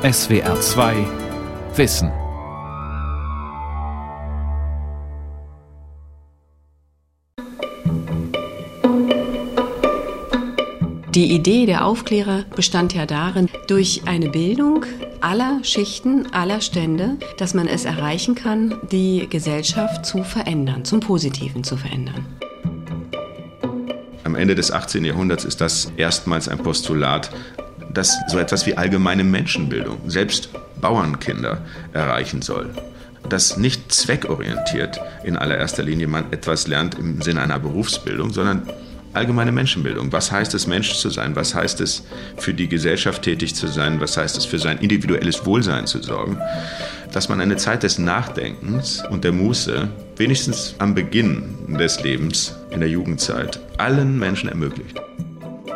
SWR 0.00 0.60
2 0.60 0.94
Wissen. 1.74 2.12
Die 11.12 11.32
Idee 11.32 11.66
der 11.66 11.84
Aufklärer 11.84 12.44
bestand 12.54 12.94
ja 12.94 13.06
darin, 13.06 13.48
durch 13.66 14.02
eine 14.06 14.30
Bildung 14.30 14.86
aller 15.20 15.64
Schichten, 15.64 16.32
aller 16.32 16.60
Stände, 16.60 17.16
dass 17.36 17.54
man 17.54 17.66
es 17.66 17.84
erreichen 17.84 18.36
kann, 18.36 18.78
die 18.92 19.26
Gesellschaft 19.28 20.06
zu 20.06 20.22
verändern, 20.22 20.84
zum 20.84 21.00
Positiven 21.00 21.64
zu 21.64 21.76
verändern. 21.76 22.24
Am 24.22 24.36
Ende 24.36 24.54
des 24.54 24.70
18. 24.70 25.04
Jahrhunderts 25.04 25.44
ist 25.44 25.60
das 25.60 25.90
erstmals 25.96 26.48
ein 26.48 26.58
Postulat, 26.58 27.30
das 27.98 28.16
so 28.28 28.38
etwas 28.38 28.64
wie 28.64 28.76
allgemeine 28.76 29.24
Menschenbildung, 29.24 30.08
selbst 30.08 30.50
Bauernkinder, 30.80 31.58
erreichen 31.92 32.42
soll. 32.42 32.70
Dass 33.28 33.56
nicht 33.56 33.92
zweckorientiert 33.92 35.00
in 35.24 35.36
allererster 35.36 35.82
Linie 35.82 36.06
man 36.06 36.32
etwas 36.32 36.68
lernt 36.68 36.96
im 36.96 37.20
Sinne 37.20 37.42
einer 37.42 37.58
Berufsbildung, 37.58 38.32
sondern 38.32 38.62
allgemeine 39.14 39.50
Menschenbildung. 39.50 40.12
Was 40.12 40.30
heißt 40.30 40.54
es, 40.54 40.68
Mensch 40.68 40.94
zu 40.94 41.10
sein? 41.10 41.34
Was 41.34 41.56
heißt 41.56 41.80
es, 41.80 42.04
für 42.36 42.54
die 42.54 42.68
Gesellschaft 42.68 43.22
tätig 43.22 43.56
zu 43.56 43.66
sein? 43.66 44.00
Was 44.00 44.16
heißt 44.16 44.38
es, 44.38 44.44
für 44.44 44.60
sein 44.60 44.78
individuelles 44.78 45.44
Wohlsein 45.44 45.88
zu 45.88 46.00
sorgen? 46.00 46.38
Dass 47.12 47.28
man 47.28 47.40
eine 47.40 47.56
Zeit 47.56 47.82
des 47.82 47.98
Nachdenkens 47.98 49.02
und 49.10 49.24
der 49.24 49.32
Muße, 49.32 49.88
wenigstens 50.16 50.76
am 50.78 50.94
Beginn 50.94 51.76
des 51.78 52.00
Lebens, 52.02 52.54
in 52.70 52.78
der 52.78 52.88
Jugendzeit, 52.88 53.58
allen 53.76 54.18
Menschen 54.20 54.48
ermöglicht. 54.48 55.00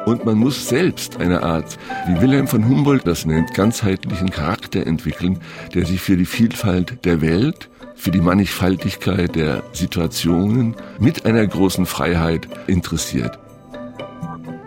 Und 0.07 0.25
man 0.25 0.37
muss 0.37 0.69
selbst 0.69 1.21
eine 1.21 1.43
Art, 1.43 1.79
wie 2.07 2.21
Wilhelm 2.21 2.49
von 2.49 2.67
Humboldt 2.67 3.07
das 3.07 3.25
nennt, 3.25 3.55
ganzheitlichen 3.55 4.31
Charakter 4.31 4.87
entwickeln, 4.87 5.39
der 5.75 5.87
sich 5.87 6.01
für 6.01 6.17
die 6.17 6.27
Vielfalt 6.27 7.05
der 7.05 7.21
Welt 7.21 7.69
für 7.95 8.11
die 8.11 8.21
Mannigfaltigkeit 8.21 9.37
der 9.37 9.63
Situationen 9.73 10.75
mit 10.99 11.25
einer 11.25 11.47
großen 11.47 11.87
Freiheit 11.87 12.49
interessiert. 12.67 13.39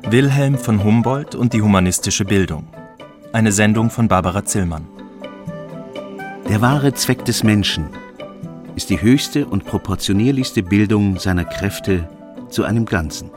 Wilhelm 0.10 0.58
von 0.58 0.84
Humboldt 0.84 1.36
und 1.36 1.52
die 1.52 1.62
humanistische 1.62 2.24
Bildung. 2.24 2.68
Eine 3.34 3.52
Sendung 3.52 3.90
von 3.90 4.08
Barbara 4.08 4.46
Zillmann. 4.46 4.88
Der 6.48 6.62
wahre 6.62 6.94
Zweck 6.94 7.26
des 7.26 7.44
Menschen 7.44 7.88
ist 8.76 8.90
die 8.90 9.02
höchste 9.02 9.48
und 9.48 9.66
proportionierlichste 9.66 10.64
Bildung 10.64 11.20
seiner 11.20 11.44
Kräfte 11.44 12.08
zu 12.50 12.64
einem 12.64 12.86
Ganzen. 12.86 13.32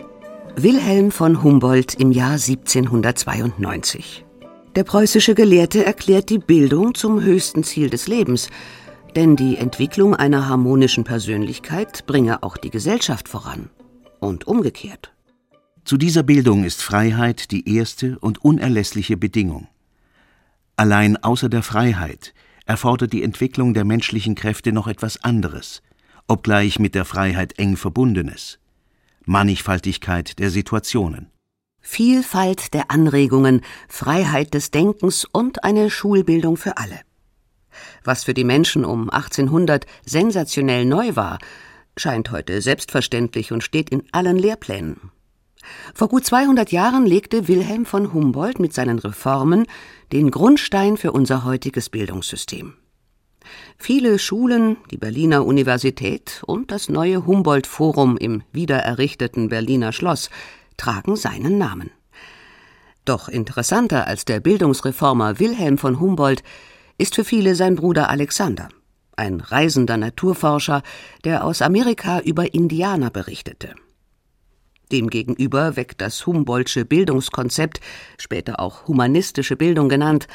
Wilhelm 0.62 1.12
von 1.12 1.44
Humboldt 1.44 1.94
im 1.94 2.10
Jahr 2.10 2.32
1792. 2.32 4.24
Der 4.74 4.82
preußische 4.82 5.36
Gelehrte 5.36 5.84
erklärt 5.84 6.30
die 6.30 6.38
Bildung 6.38 6.96
zum 6.96 7.22
höchsten 7.22 7.62
Ziel 7.62 7.90
des 7.90 8.08
Lebens, 8.08 8.50
denn 9.14 9.36
die 9.36 9.56
Entwicklung 9.56 10.16
einer 10.16 10.48
harmonischen 10.48 11.04
Persönlichkeit 11.04 12.06
bringe 12.06 12.42
auch 12.42 12.56
die 12.56 12.70
Gesellschaft 12.70 13.28
voran. 13.28 13.70
Und 14.18 14.48
umgekehrt. 14.48 15.12
Zu 15.84 15.96
dieser 15.96 16.24
Bildung 16.24 16.64
ist 16.64 16.82
Freiheit 16.82 17.52
die 17.52 17.76
erste 17.76 18.18
und 18.18 18.44
unerlässliche 18.44 19.16
Bedingung. 19.16 19.68
Allein 20.74 21.16
außer 21.16 21.48
der 21.48 21.62
Freiheit 21.62 22.34
erfordert 22.66 23.12
die 23.12 23.22
Entwicklung 23.22 23.74
der 23.74 23.84
menschlichen 23.84 24.34
Kräfte 24.34 24.72
noch 24.72 24.88
etwas 24.88 25.22
anderes, 25.22 25.82
obgleich 26.26 26.80
mit 26.80 26.96
der 26.96 27.04
Freiheit 27.04 27.60
eng 27.60 27.76
verbundenes. 27.76 28.58
Mannigfaltigkeit 29.28 30.38
der 30.38 30.50
Situationen. 30.50 31.30
Vielfalt 31.80 32.74
der 32.74 32.90
Anregungen, 32.90 33.60
Freiheit 33.88 34.54
des 34.54 34.70
Denkens 34.70 35.26
und 35.26 35.64
eine 35.64 35.90
Schulbildung 35.90 36.56
für 36.56 36.78
alle. 36.78 37.00
Was 38.02 38.24
für 38.24 38.34
die 38.34 38.44
Menschen 38.44 38.84
um 38.84 39.10
1800 39.10 39.86
sensationell 40.04 40.84
neu 40.86 41.14
war, 41.14 41.38
scheint 41.96 42.30
heute 42.30 42.60
selbstverständlich 42.62 43.53
und 43.53 43.62
steht 43.62 43.91
in 43.91 44.03
allen 44.12 44.38
Lehrplänen. 44.38 45.12
Vor 45.94 46.08
gut 46.08 46.24
200 46.24 46.72
Jahren 46.72 47.04
legte 47.04 47.48
Wilhelm 47.48 47.84
von 47.84 48.14
Humboldt 48.14 48.58
mit 48.58 48.72
seinen 48.72 48.98
Reformen 48.98 49.66
den 50.10 50.30
Grundstein 50.30 50.97
für 50.97 51.12
unser 51.12 51.44
heutiges 51.44 51.91
Bildungssystem. 51.91 52.74
Viele 53.78 54.19
Schulen, 54.19 54.76
die 54.91 54.97
Berliner 54.97 55.44
Universität 55.44 56.42
und 56.47 56.70
das 56.70 56.88
neue 56.88 57.26
Humboldt-Forum 57.26 58.16
im 58.16 58.42
wiedererrichteten 58.53 59.48
Berliner 59.48 59.92
Schloss 59.92 60.31
tragen 60.76 61.16
seinen 61.16 61.59
Namen. 61.59 61.91
Doch 63.04 63.28
interessanter 63.28 64.06
als 64.06 64.25
der 64.25 64.41
Bildungsreformer 64.41 65.38
Wilhelm 65.38 65.78
von 65.78 65.98
Humboldt 66.00 66.42
ist 66.98 67.14
für 67.14 67.25
viele 67.25 67.54
sein 67.54 67.76
Bruder 67.76 68.10
Alexander, 68.10 68.69
ein 69.16 69.41
reisender 69.41 69.97
Naturforscher, 69.97 70.82
der 71.25 71.44
aus 71.44 71.62
Amerika 71.62 72.20
über 72.20 72.53
Indianer 72.53 73.10
berichtete. 73.10 73.75
Demgegenüber 74.91 75.76
weckt 75.76 76.00
das 76.00 76.26
Humboldtsche 76.26 76.84
Bildungskonzept, 76.84 77.80
später 78.19 78.60
auch 78.60 78.88
humanistische 78.88 79.56
Bildung 79.56 79.88
genannt, 79.88 80.28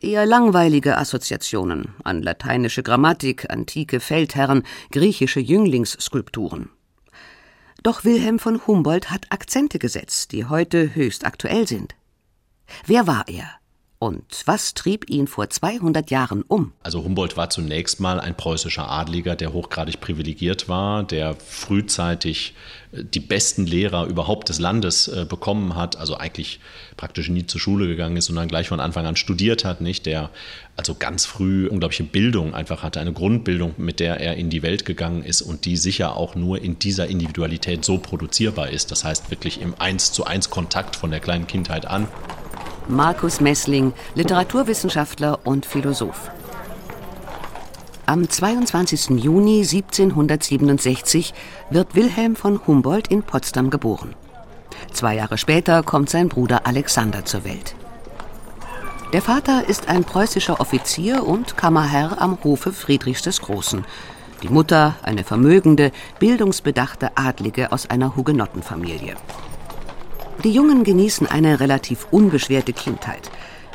eher 0.00 0.26
langweilige 0.26 0.96
Assoziationen 0.96 1.94
an 2.04 2.22
lateinische 2.22 2.82
Grammatik, 2.82 3.50
antike 3.50 4.00
Feldherren, 4.00 4.62
griechische 4.90 5.40
Jünglingsskulpturen. 5.40 6.70
Doch 7.82 8.04
Wilhelm 8.04 8.38
von 8.38 8.66
Humboldt 8.66 9.10
hat 9.10 9.30
Akzente 9.30 9.78
gesetzt, 9.78 10.32
die 10.32 10.46
heute 10.46 10.94
höchst 10.94 11.24
aktuell 11.24 11.68
sind. 11.68 11.94
Wer 12.84 13.06
war 13.06 13.28
er? 13.28 13.48
Und 13.98 14.24
was 14.44 14.74
trieb 14.74 15.08
ihn 15.08 15.26
vor 15.26 15.48
200 15.48 16.10
Jahren 16.10 16.42
um? 16.42 16.72
Also 16.82 17.02
Humboldt 17.02 17.38
war 17.38 17.48
zunächst 17.48 17.98
mal 17.98 18.20
ein 18.20 18.36
preußischer 18.36 18.90
Adliger, 18.90 19.36
der 19.36 19.54
hochgradig 19.54 20.02
privilegiert 20.02 20.68
war, 20.68 21.02
der 21.02 21.34
frühzeitig 21.34 22.54
äh, 22.92 23.04
die 23.04 23.20
besten 23.20 23.64
Lehrer 23.64 24.06
überhaupt 24.06 24.50
des 24.50 24.58
Landes 24.58 25.08
äh, 25.08 25.24
bekommen 25.26 25.76
hat, 25.76 25.96
also 25.96 26.16
eigentlich 26.16 26.60
praktisch 26.98 27.30
nie 27.30 27.46
zur 27.46 27.58
Schule 27.58 27.86
gegangen 27.86 28.18
ist, 28.18 28.26
sondern 28.26 28.48
gleich 28.48 28.68
von 28.68 28.80
Anfang 28.80 29.06
an 29.06 29.16
studiert 29.16 29.64
hat, 29.64 29.80
nicht? 29.80 30.04
Der 30.04 30.30
also 30.76 30.94
ganz 30.94 31.24
früh 31.24 31.66
unglaubliche 31.66 32.04
Bildung 32.04 32.54
einfach 32.54 32.82
hatte, 32.82 33.00
eine 33.00 33.14
Grundbildung, 33.14 33.74
mit 33.78 33.98
der 33.98 34.20
er 34.20 34.36
in 34.36 34.50
die 34.50 34.62
Welt 34.62 34.84
gegangen 34.84 35.24
ist 35.24 35.40
und 35.40 35.64
die 35.64 35.78
sicher 35.78 36.16
auch 36.16 36.34
nur 36.34 36.60
in 36.60 36.78
dieser 36.78 37.06
Individualität 37.06 37.82
so 37.82 37.96
produzierbar 37.96 38.68
ist. 38.68 38.90
Das 38.90 39.04
heißt 39.04 39.30
wirklich 39.30 39.62
im 39.62 39.74
Eins 39.78 40.12
zu 40.12 40.26
eins 40.26 40.50
Kontakt 40.50 40.96
von 40.96 41.10
der 41.10 41.20
kleinen 41.20 41.46
Kindheit 41.46 41.86
an. 41.86 42.08
Markus 42.88 43.40
Messling, 43.40 43.92
Literaturwissenschaftler 44.14 45.40
und 45.44 45.66
Philosoph. 45.66 46.30
Am 48.06 48.28
22. 48.28 49.10
Juni 49.20 49.62
1767 49.62 51.34
wird 51.70 51.96
Wilhelm 51.96 52.36
von 52.36 52.64
Humboldt 52.64 53.08
in 53.08 53.24
Potsdam 53.24 53.70
geboren. 53.70 54.14
Zwei 54.92 55.16
Jahre 55.16 55.36
später 55.36 55.82
kommt 55.82 56.10
sein 56.10 56.28
Bruder 56.28 56.64
Alexander 56.64 57.24
zur 57.24 57.44
Welt. 57.44 57.74
Der 59.12 59.22
Vater 59.22 59.68
ist 59.68 59.88
ein 59.88 60.04
preußischer 60.04 60.60
Offizier 60.60 61.26
und 61.26 61.56
Kammerherr 61.56 62.22
am 62.22 62.38
Hofe 62.44 62.72
Friedrichs 62.72 63.22
des 63.22 63.40
Großen. 63.40 63.84
Die 64.44 64.48
Mutter 64.48 64.94
eine 65.02 65.24
vermögende, 65.24 65.90
bildungsbedachte 66.20 67.16
Adlige 67.16 67.72
aus 67.72 67.90
einer 67.90 68.14
Hugenottenfamilie. 68.14 69.16
Die 70.44 70.50
Jungen 70.50 70.84
genießen 70.84 71.26
eine 71.26 71.60
relativ 71.60 72.06
unbeschwerte 72.10 72.72
Kindheit. 72.72 73.30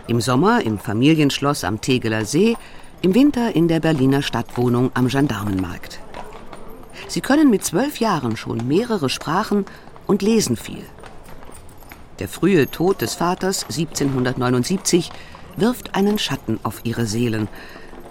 Im 0.08 0.22
Sommer 0.22 0.62
im 0.64 0.78
Familienschloss 0.78 1.64
am 1.64 1.82
Tegeler 1.82 2.24
See, 2.26 2.56
im 3.02 3.16
Winter 3.16 3.56
in 3.56 3.68
der 3.68 3.80
Berliner 3.80 4.22
Stadtwohnung 4.22 4.92
am 4.94 5.08
Gendarmenmarkt. 5.08 6.00
Sie 7.08 7.22
können 7.22 7.50
mit 7.50 7.66
zwölf 7.66 8.00
Jahren 8.00 8.38
schon 8.38 8.68
mehrere 8.68 9.10
Sprachen 9.10 9.66
und 10.06 10.22
lesen 10.22 10.56
viel. 10.56 10.84
Der 12.20 12.28
frühe 12.28 12.70
Tod 12.70 13.02
des 13.02 13.16
Vaters 13.16 13.64
1779 13.64 15.12
wirft 15.58 15.96
einen 15.96 16.20
Schatten 16.20 16.60
auf 16.62 16.82
ihre 16.84 17.08
Seelen. 17.08 17.48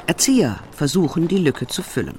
Erzieher 0.06 0.58
versuchen, 0.72 1.28
die 1.28 1.38
Lücke 1.38 1.68
zu 1.68 1.82
füllen. 1.82 2.18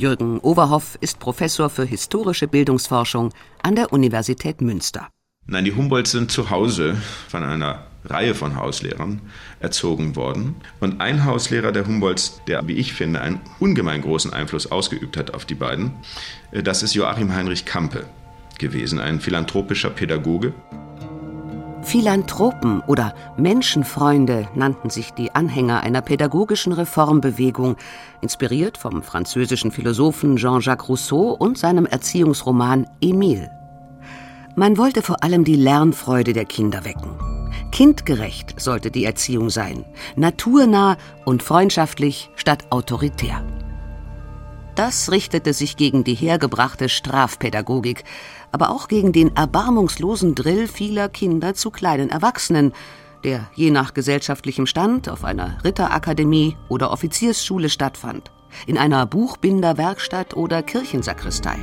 Jürgen 0.00 0.38
Overhoff 0.40 0.96
ist 1.02 1.18
Professor 1.18 1.68
für 1.68 1.84
historische 1.84 2.48
Bildungsforschung 2.48 3.34
an 3.62 3.76
der 3.76 3.92
Universität 3.92 4.62
Münster. 4.62 5.08
Nein, 5.46 5.66
die 5.66 5.74
Humboldts 5.74 6.12
sind 6.12 6.32
zu 6.32 6.48
Hause 6.48 6.96
von 7.28 7.44
einer 7.44 7.84
Reihe 8.06 8.34
von 8.34 8.56
Hauslehrern 8.56 9.20
erzogen 9.58 10.16
worden. 10.16 10.54
Und 10.80 11.02
ein 11.02 11.26
Hauslehrer 11.26 11.70
der 11.70 11.86
Humboldts, 11.86 12.40
der, 12.46 12.66
wie 12.66 12.76
ich 12.76 12.94
finde, 12.94 13.20
einen 13.20 13.42
ungemein 13.58 14.00
großen 14.00 14.32
Einfluss 14.32 14.72
ausgeübt 14.72 15.18
hat 15.18 15.34
auf 15.34 15.44
die 15.44 15.54
beiden, 15.54 15.92
äh, 16.50 16.62
das 16.62 16.82
ist 16.82 16.94
Joachim 16.94 17.34
Heinrich 17.34 17.66
Kampe 17.66 18.06
gewesen, 18.58 19.00
ein 19.00 19.20
philanthropischer 19.20 19.90
Pädagoge, 19.90 20.54
Philanthropen 21.82 22.80
oder 22.86 23.14
Menschenfreunde 23.36 24.48
nannten 24.54 24.90
sich 24.90 25.12
die 25.12 25.34
Anhänger 25.34 25.80
einer 25.82 26.02
pädagogischen 26.02 26.72
Reformbewegung, 26.72 27.76
inspiriert 28.20 28.76
vom 28.76 29.02
französischen 29.02 29.70
Philosophen 29.70 30.36
Jean-Jacques 30.36 30.88
Rousseau 30.88 31.30
und 31.30 31.58
seinem 31.58 31.86
Erziehungsroman 31.86 32.86
Emile. 33.00 33.50
Man 34.56 34.76
wollte 34.78 35.02
vor 35.02 35.22
allem 35.22 35.44
die 35.44 35.56
Lernfreude 35.56 36.32
der 36.32 36.44
Kinder 36.44 36.84
wecken. 36.84 37.16
Kindgerecht 37.72 38.60
sollte 38.60 38.90
die 38.90 39.04
Erziehung 39.04 39.48
sein, 39.48 39.84
naturnah 40.16 40.96
und 41.24 41.42
freundschaftlich 41.42 42.30
statt 42.36 42.64
autoritär. 42.70 43.42
Das 44.80 45.10
richtete 45.10 45.52
sich 45.52 45.76
gegen 45.76 46.04
die 46.04 46.14
hergebrachte 46.14 46.88
Strafpädagogik, 46.88 48.02
aber 48.50 48.70
auch 48.70 48.88
gegen 48.88 49.12
den 49.12 49.36
erbarmungslosen 49.36 50.34
Drill 50.34 50.68
vieler 50.68 51.10
Kinder 51.10 51.52
zu 51.52 51.70
kleinen 51.70 52.08
Erwachsenen, 52.08 52.72
der 53.22 53.50
je 53.54 53.70
nach 53.70 53.92
gesellschaftlichem 53.92 54.64
Stand 54.64 55.10
auf 55.10 55.22
einer 55.22 55.62
Ritterakademie 55.64 56.56
oder 56.70 56.92
Offiziersschule 56.92 57.68
stattfand, 57.68 58.30
in 58.66 58.78
einer 58.78 59.04
Buchbinderwerkstatt 59.04 60.34
oder 60.34 60.62
Kirchensakristei, 60.62 61.58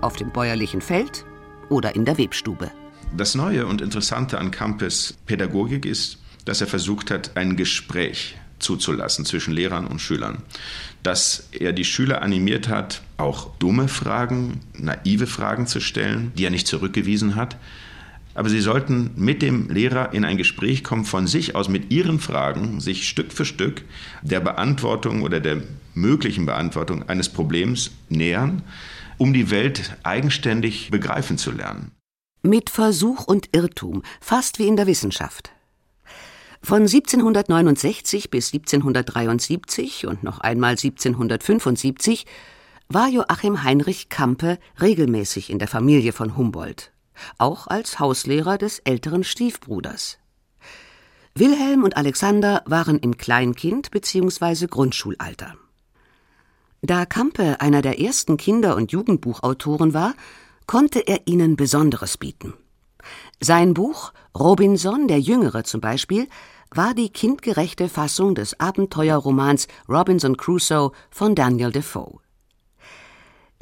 auf 0.00 0.16
dem 0.16 0.32
bäuerlichen 0.32 0.80
Feld 0.80 1.26
oder 1.68 1.94
in 1.94 2.06
der 2.06 2.16
Webstube. 2.16 2.70
Das 3.14 3.34
Neue 3.34 3.66
und 3.66 3.82
Interessante 3.82 4.38
an 4.38 4.50
Campes 4.50 5.18
Pädagogik 5.26 5.84
ist, 5.84 6.22
dass 6.46 6.62
er 6.62 6.68
versucht 6.68 7.10
hat, 7.10 7.36
ein 7.36 7.56
Gespräch 7.56 8.38
zuzulassen 8.58 9.24
zwischen 9.24 9.52
Lehrern 9.52 9.86
und 9.86 10.00
Schülern. 10.00 10.38
Dass 11.02 11.48
er 11.52 11.72
die 11.72 11.84
Schüler 11.84 12.22
animiert 12.22 12.68
hat, 12.68 13.02
auch 13.16 13.56
dumme 13.58 13.88
Fragen, 13.88 14.60
naive 14.74 15.26
Fragen 15.26 15.66
zu 15.66 15.80
stellen, 15.80 16.32
die 16.36 16.44
er 16.44 16.50
nicht 16.50 16.66
zurückgewiesen 16.66 17.34
hat. 17.34 17.56
Aber 18.34 18.50
sie 18.50 18.60
sollten 18.60 19.12
mit 19.16 19.40
dem 19.40 19.70
Lehrer 19.70 20.12
in 20.12 20.24
ein 20.24 20.36
Gespräch 20.36 20.84
kommen, 20.84 21.06
von 21.06 21.26
sich 21.26 21.54
aus 21.54 21.68
mit 21.68 21.90
ihren 21.90 22.20
Fragen, 22.20 22.80
sich 22.80 23.08
Stück 23.08 23.32
für 23.32 23.46
Stück 23.46 23.82
der 24.20 24.40
Beantwortung 24.40 25.22
oder 25.22 25.40
der 25.40 25.62
möglichen 25.94 26.44
Beantwortung 26.44 27.08
eines 27.08 27.30
Problems 27.30 27.92
nähern, 28.10 28.62
um 29.16 29.32
die 29.32 29.50
Welt 29.50 29.96
eigenständig 30.02 30.90
begreifen 30.90 31.38
zu 31.38 31.50
lernen. 31.50 31.92
Mit 32.42 32.68
Versuch 32.68 33.24
und 33.26 33.48
Irrtum, 33.56 34.02
fast 34.20 34.58
wie 34.58 34.68
in 34.68 34.76
der 34.76 34.86
Wissenschaft. 34.86 35.55
Von 36.66 36.82
1769 36.82 38.28
bis 38.28 38.52
1773 38.52 40.04
und 40.08 40.24
noch 40.24 40.40
einmal 40.40 40.72
1775 40.72 42.26
war 42.88 43.08
Joachim 43.08 43.62
Heinrich 43.62 44.08
Campe 44.08 44.58
regelmäßig 44.80 45.50
in 45.50 45.60
der 45.60 45.68
Familie 45.68 46.12
von 46.12 46.36
Humboldt, 46.36 46.90
auch 47.38 47.68
als 47.68 48.00
Hauslehrer 48.00 48.58
des 48.58 48.80
älteren 48.80 49.22
Stiefbruders. 49.22 50.18
Wilhelm 51.36 51.84
und 51.84 51.96
Alexander 51.96 52.64
waren 52.66 52.98
im 52.98 53.16
Kleinkind 53.16 53.92
bzw. 53.92 54.66
Grundschulalter. 54.66 55.54
Da 56.82 57.06
Campe 57.06 57.60
einer 57.60 57.80
der 57.80 58.00
ersten 58.00 58.38
Kinder- 58.38 58.74
und 58.74 58.90
Jugendbuchautoren 58.90 59.94
war, 59.94 60.14
konnte 60.66 61.06
er 61.06 61.28
ihnen 61.28 61.54
Besonderes 61.54 62.18
bieten. 62.18 62.54
Sein 63.38 63.72
Buch 63.72 64.12
Robinson 64.36 65.06
der 65.06 65.20
Jüngere 65.20 65.62
zum 65.62 65.80
Beispiel 65.80 66.26
war 66.70 66.94
die 66.94 67.10
kindgerechte 67.10 67.88
Fassung 67.88 68.34
des 68.34 68.58
Abenteuerromans 68.60 69.68
Robinson 69.88 70.36
Crusoe 70.36 70.92
von 71.10 71.34
Daniel 71.34 71.72
Defoe. 71.72 72.20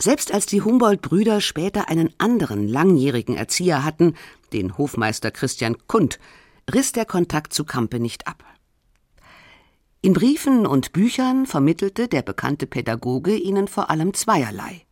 Selbst 0.01 0.33
als 0.33 0.47
die 0.47 0.63
Humboldt-Brüder 0.63 1.41
später 1.41 1.89
einen 1.89 2.13
anderen 2.19 2.67
langjährigen 2.67 3.37
Erzieher 3.37 3.85
hatten, 3.85 4.15
den 4.53 4.77
Hofmeister 4.77 5.31
Christian 5.31 5.77
Kund, 5.87 6.19
riss 6.73 6.93
der 6.93 7.05
Kontakt 7.05 7.53
zu 7.53 7.65
Campe 7.65 8.01
nicht 8.01 8.27
ab. 8.27 8.45
In 10.01 10.13
Briefen 10.13 10.67
und 10.67 10.93
Büchern 10.93 11.47
vermittelte 11.47 12.09
der 12.09 12.23
bekannte 12.23 12.67
Pädagoge 12.67 13.37
ihnen 13.37 13.69
vor 13.69 13.91
allem 13.91 14.15
zweierlei 14.15 14.85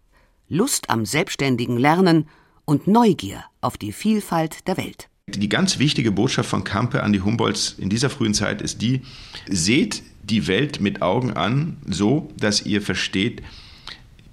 Lust 0.49 0.91
am 0.91 1.07
selbstständigen 1.07 1.79
Lernen 1.79 2.29
und 2.67 2.87
Neugier 2.87 3.43
auf 3.63 3.79
die 3.79 3.91
Vielfalt 3.91 4.69
der 4.69 4.77
Welt. 4.77 5.09
Die 5.29 5.49
ganz 5.49 5.79
wichtige 5.79 6.11
Botschaft 6.11 6.49
von 6.49 6.65
Campe 6.65 7.03
an 7.03 7.13
die 7.13 7.21
Humboldts 7.21 7.77
in 7.79 7.89
dieser 7.89 8.11
frühen 8.11 8.35
Zeit 8.35 8.61
ist 8.61 8.83
die, 8.83 9.03
seht 9.49 10.03
die 10.25 10.49
Welt 10.49 10.81
mit 10.81 11.01
Augen 11.01 11.33
an, 11.33 11.77
so 11.87 12.29
dass 12.37 12.67
ihr 12.67 12.83
versteht, 12.83 13.41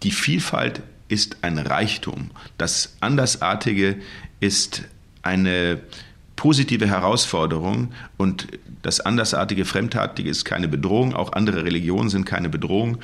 die 0.02 0.12
Vielfalt 0.12 0.82
ist 1.08 1.38
ein 1.44 1.60
Reichtum. 1.60 2.32
Das 2.58 2.96
Andersartige 3.02 3.98
ist 4.40 4.84
eine 5.22 5.80
positive 6.36 6.88
Herausforderung 6.88 7.92
und 8.18 8.48
das 8.82 9.00
Andersartige, 9.00 9.66
Fremdartige 9.66 10.30
ist 10.30 10.44
keine 10.46 10.68
Bedrohung, 10.68 11.14
auch 11.14 11.34
andere 11.34 11.66
Religionen 11.66 12.10
sind 12.10 12.26
keine 12.26 12.50
Bedrohung 12.50 12.98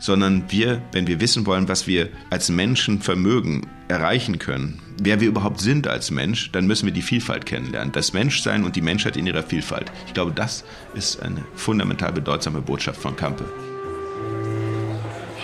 sondern 0.00 0.50
wir, 0.50 0.82
wenn 0.92 1.06
wir 1.06 1.20
wissen 1.20 1.46
wollen, 1.46 1.68
was 1.68 1.86
wir 1.86 2.08
als 2.30 2.48
Menschen 2.48 3.00
vermögen, 3.00 3.68
erreichen 3.86 4.38
können, 4.38 4.80
wer 5.00 5.20
wir 5.20 5.28
überhaupt 5.28 5.60
sind 5.60 5.86
als 5.86 6.10
Mensch, 6.10 6.50
dann 6.52 6.66
müssen 6.66 6.86
wir 6.86 6.92
die 6.92 7.02
Vielfalt 7.02 7.46
kennenlernen. 7.46 7.92
Das 7.92 8.12
Menschsein 8.12 8.64
und 8.64 8.74
die 8.74 8.82
Menschheit 8.82 9.16
in 9.16 9.26
ihrer 9.26 9.42
Vielfalt. 9.42 9.92
Ich 10.06 10.14
glaube, 10.14 10.32
das 10.32 10.64
ist 10.94 11.22
eine 11.22 11.44
fundamental 11.54 12.12
bedeutsame 12.12 12.60
Botschaft 12.60 13.00
von 13.00 13.14
Campe. 13.14 13.44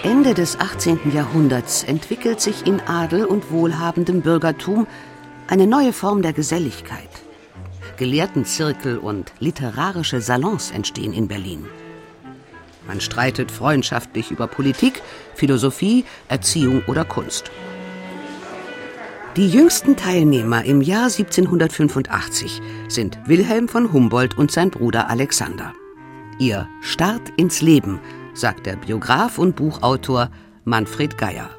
Ende 0.03 0.35
des 0.35 0.58
18. 0.58 1.12
Jahrhunderts 1.12 1.82
entwickelt 1.82 2.41
sich 2.41 2.67
in 2.67 2.81
Adel 2.81 3.25
und 3.25 3.50
wohlhabendem 3.50 4.23
Bürgertum 4.23 4.87
eine 5.49 5.67
neue 5.67 5.93
Form 5.93 6.23
der 6.23 6.32
Geselligkeit. 6.32 7.08
Gelehrtenzirkel 7.97 8.99
und 8.99 9.32
literarische 9.41 10.20
Salons 10.20 10.70
entstehen 10.70 11.12
in 11.12 11.29
Berlin. 11.29 11.64
Man 12.86 13.00
streitet 13.00 13.50
freundschaftlich 13.50 14.30
über 14.30 14.46
Politik, 14.46 15.02
Philosophie, 15.34 16.04
Erziehung 16.28 16.82
oder 16.86 17.04
Kunst. 17.04 17.50
Die 19.36 19.48
jüngsten 19.48 19.96
Teilnehmer 19.96 20.64
im 20.64 20.80
Jahr 20.80 21.04
1785 21.04 22.62
sind 22.88 23.18
Wilhelm 23.26 23.68
von 23.68 23.92
Humboldt 23.92 24.38
und 24.38 24.50
sein 24.50 24.70
Bruder 24.70 25.10
Alexander. 25.10 25.74
Ihr 26.38 26.68
Start 26.80 27.30
ins 27.36 27.60
Leben, 27.60 28.00
sagt 28.34 28.66
der 28.66 28.76
Biograf 28.76 29.38
und 29.38 29.56
Buchautor 29.56 30.30
Manfred 30.64 31.18
Geier. 31.18 31.56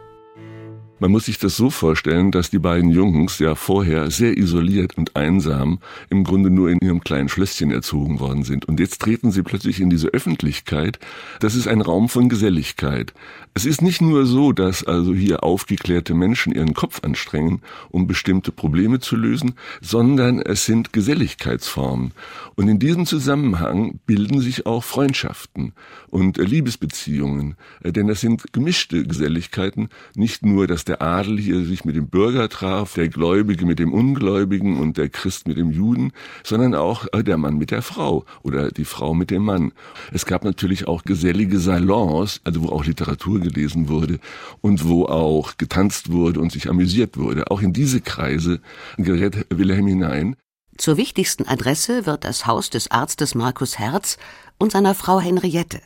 Man 1.00 1.12
muss 1.12 1.26
sich 1.26 1.38
das 1.38 1.56
so 1.56 1.70
vorstellen, 1.70 2.32
dass 2.32 2.50
die 2.50 2.58
beiden 2.58 2.90
Jungs 2.90 3.38
ja 3.38 3.54
vorher 3.54 4.10
sehr 4.10 4.36
isoliert 4.36 4.98
und 4.98 5.16
einsam 5.16 5.80
im 6.10 6.24
Grunde 6.24 6.50
nur 6.50 6.72
in 6.72 6.80
ihrem 6.80 7.02
kleinen 7.02 7.30
Schlösschen 7.30 7.70
erzogen 7.72 8.20
worden 8.20 8.44
sind. 8.44 8.66
Und 8.66 8.80
jetzt 8.80 9.00
treten 9.02 9.32
sie 9.32 9.44
plötzlich 9.44 9.80
in 9.80 9.92
diese 9.92 10.08
Öffentlichkeit. 10.08 10.98
Das 11.40 11.54
ist 11.54 11.68
ein 11.68 11.82
Raum 11.82 12.10
von 12.10 12.30
Geselligkeit. 12.30 13.14
Es 13.57 13.65
ist 13.65 13.81
nicht 13.81 14.01
nur 14.01 14.27
so, 14.27 14.51
dass 14.51 14.83
also 14.83 15.15
hier 15.15 15.44
aufgeklärte 15.44 16.13
Menschen 16.13 16.54
ihren 16.54 16.75
Kopf 16.75 17.04
anstrengen, 17.04 17.63
um 17.89 18.06
bestimmte 18.06 18.51
Probleme 18.51 19.00
zu 19.00 19.15
lösen, 19.15 19.56
sondern 19.81 20.39
es 20.39 20.65
sind 20.65 20.94
Geselligkeitsformen. 20.94 22.12
Und 22.54 22.68
in 22.68 22.77
diesem 22.77 23.07
Zusammenhang 23.07 24.00
bilden 24.06 24.42
sich 24.42 24.68
auch 24.68 24.83
Freundschaften 24.83 25.74
und 26.12 26.38
Liebesbeziehungen. 26.38 27.55
Denn 27.84 28.05
das 28.05 28.22
sind 28.22 28.53
gemischte 28.53 29.03
Geselligkeiten, 29.03 29.89
nicht 30.13 30.46
nur 30.46 30.67
das 30.67 30.86
der 30.86 31.01
Adel 31.01 31.39
hier 31.39 31.65
sich 31.65 31.84
mit 31.84 31.96
dem 31.96 32.10
Bürger 32.10 32.50
traf, 32.50 32.93
der 32.93 33.10
Gläubige 33.10 33.65
mit 33.65 33.79
dem 33.79 33.91
Ungläubigen 33.91 34.77
und 34.77 34.98
der 34.98 35.10
Christ 35.10 35.48
mit 35.48 35.58
dem 35.58 35.72
Juden, 35.72 36.12
sondern 36.43 36.75
auch 36.75 37.08
äh, 37.12 37.24
der 37.24 37.38
Mann 37.38 37.58
mit 37.58 37.72
der 37.72 37.82
Frau 37.82 38.24
oder 38.43 38.70
die 38.70 38.86
Frau 38.86 39.15
mit 39.15 39.32
dem 39.32 39.46
Mann. 39.46 39.72
Es 40.12 40.27
gab 40.27 40.43
natürlich 40.43 40.88
auch 40.88 41.01
gesellige 41.03 41.58
Salons, 41.58 42.39
also 42.43 42.62
wo 42.62 42.70
auch 42.70 42.86
Literatur 42.86 43.47
gelesen 43.48 43.89
wurde 43.89 44.20
und 44.62 44.88
wo 44.88 45.06
auch 45.06 45.58
getanzt 45.58 46.12
wurde 46.12 46.39
und 46.39 46.51
sich 46.51 46.70
amüsiert 46.70 47.18
wurde. 47.18 47.50
Auch 47.51 47.62
in 47.62 47.74
diese 47.74 48.01
Kreise 48.01 48.62
gerät 48.98 49.46
Wilhelm 49.50 49.88
hinein. 49.88 50.36
Zur 50.77 50.98
wichtigsten 50.98 51.48
Adresse 51.48 52.06
wird 52.06 52.24
das 52.24 52.46
Haus 52.46 52.70
des 52.70 52.92
Arztes 52.92 53.34
Markus 53.34 53.80
Herz 53.80 54.18
und 54.60 54.72
seiner 54.72 54.94
Frau 54.94 55.20
Henriette 55.20 55.82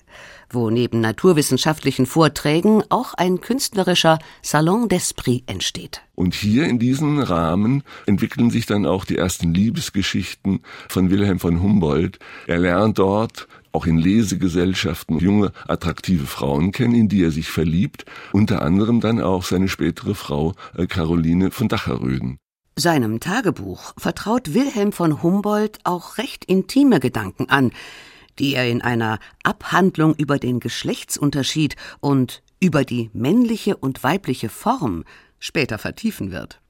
wo 0.54 0.70
neben 0.70 1.02
naturwissenschaftlichen 1.02 2.06
Vorträgen 2.06 2.84
auch 2.90 3.14
ein 3.14 3.42
künstlerischer 3.42 4.20
Salon 4.42 4.88
d'Esprit 4.88 5.44
entsteht. 5.48 6.02
Und 6.16 6.34
hier 6.34 6.66
in 6.66 6.80
diesem 6.80 7.20
Rahmen 7.20 7.84
entwickeln 8.06 8.52
sich 8.52 8.66
dann 8.66 8.86
auch 8.86 9.06
die 9.06 9.18
ersten 9.18 9.54
Liebesgeschichten 9.54 10.62
von 10.88 11.10
Wilhelm 11.10 11.40
von 11.40 11.62
Humboldt. 11.62 12.20
Er 12.48 12.60
lernt 12.60 13.00
dort 13.00 13.48
auch 13.72 13.86
in 13.86 13.98
Lesegesellschaften 13.98 15.20
junge, 15.20 15.52
attraktive 15.68 16.26
Frauen 16.26 16.72
kennen, 16.72 16.96
in 16.96 17.08
die 17.08 17.24
er 17.24 17.32
sich 17.32 17.50
verliebt, 17.50 18.06
unter 18.32 18.62
anderem 18.62 19.02
dann 19.02 19.22
auch 19.22 19.44
seine 19.44 19.68
spätere 19.68 20.16
Frau 20.16 20.54
äh, 20.76 20.88
Caroline 20.88 21.52
von 21.52 21.68
Dacheröden. 21.68 22.38
Seinem 22.78 23.20
Tagebuch 23.20 23.94
vertraut 23.98 24.54
Wilhelm 24.54 24.92
von 24.92 25.22
Humboldt 25.22 25.80
auch 25.84 26.18
recht 26.18 26.46
intime 26.46 27.00
Gedanken 27.00 27.50
an, 27.50 27.72
die 28.40 28.56
er 28.56 28.70
in 28.70 28.82
einer 28.82 29.20
Abhandlung 29.44 30.16
über 30.16 30.40
den 30.40 30.60
Geschlechtsunterschied 30.60 31.76
und 32.00 32.42
über 32.62 32.86
die 32.86 33.10
männliche 33.14 33.76
und 33.76 34.04
weibliche 34.04 34.50
Form 34.50 35.04
später 35.40 35.78
vertiefen 35.78 36.32
wird. 36.32 36.62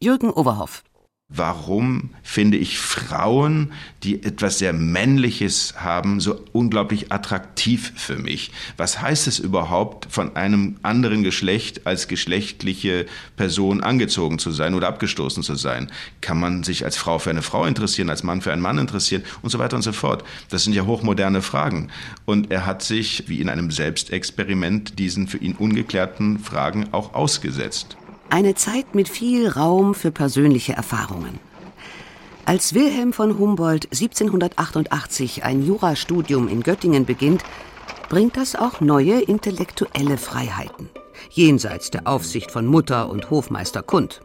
Jürgen 0.00 0.30
Overhoff 0.30 0.84
Warum 1.28 2.10
finde 2.22 2.56
ich 2.56 2.78
Frauen, 2.78 3.72
die 4.04 4.22
etwas 4.22 4.58
sehr 4.58 4.72
Männliches 4.72 5.74
haben, 5.76 6.20
so 6.20 6.44
unglaublich 6.52 7.10
attraktiv 7.10 7.92
für 7.96 8.16
mich? 8.16 8.52
Was 8.76 9.02
heißt 9.02 9.26
es 9.26 9.40
überhaupt, 9.40 10.06
von 10.08 10.36
einem 10.36 10.76
anderen 10.82 11.24
Geschlecht 11.24 11.84
als 11.84 12.06
geschlechtliche 12.06 13.06
Person 13.36 13.82
angezogen 13.82 14.38
zu 14.38 14.52
sein 14.52 14.74
oder 14.74 14.86
abgestoßen 14.86 15.42
zu 15.42 15.56
sein? 15.56 15.90
Kann 16.20 16.38
man 16.38 16.62
sich 16.62 16.84
als 16.84 16.96
Frau 16.96 17.18
für 17.18 17.30
eine 17.30 17.42
Frau 17.42 17.66
interessieren, 17.66 18.08
als 18.08 18.22
Mann 18.22 18.40
für 18.40 18.52
einen 18.52 18.62
Mann 18.62 18.78
interessieren 18.78 19.24
und 19.42 19.50
so 19.50 19.58
weiter 19.58 19.74
und 19.74 19.82
so 19.82 19.92
fort? 19.92 20.22
Das 20.48 20.62
sind 20.62 20.74
ja 20.74 20.86
hochmoderne 20.86 21.42
Fragen. 21.42 21.88
Und 22.24 22.52
er 22.52 22.66
hat 22.66 22.82
sich, 22.82 23.24
wie 23.26 23.40
in 23.40 23.48
einem 23.48 23.72
Selbstexperiment, 23.72 25.00
diesen 25.00 25.26
für 25.26 25.38
ihn 25.38 25.56
ungeklärten 25.56 26.38
Fragen 26.38 26.86
auch 26.92 27.14
ausgesetzt. 27.14 27.96
Eine 28.28 28.56
Zeit 28.56 28.94
mit 28.94 29.08
viel 29.08 29.48
Raum 29.48 29.94
für 29.94 30.10
persönliche 30.10 30.72
Erfahrungen. 30.72 31.38
Als 32.44 32.74
Wilhelm 32.74 33.12
von 33.12 33.38
Humboldt 33.38 33.86
1788 33.86 35.44
ein 35.44 35.64
Jurastudium 35.64 36.48
in 36.48 36.62
Göttingen 36.62 37.06
beginnt, 37.06 37.44
bringt 38.08 38.36
das 38.36 38.56
auch 38.56 38.80
neue 38.80 39.20
intellektuelle 39.20 40.18
Freiheiten, 40.18 40.90
jenseits 41.30 41.90
der 41.90 42.06
Aufsicht 42.06 42.50
von 42.50 42.66
Mutter 42.66 43.08
und 43.08 43.30
Hofmeister 43.30 43.82
Kund. 43.82 44.20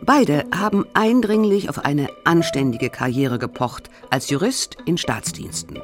Beide 0.00 0.44
haben 0.54 0.84
eindringlich 0.94 1.68
auf 1.68 1.84
eine 1.84 2.08
anständige 2.24 2.90
Karriere 2.90 3.38
gepocht 3.38 3.90
als 4.10 4.30
Jurist 4.30 4.76
in 4.86 4.98
Staatsdiensten. 4.98 5.78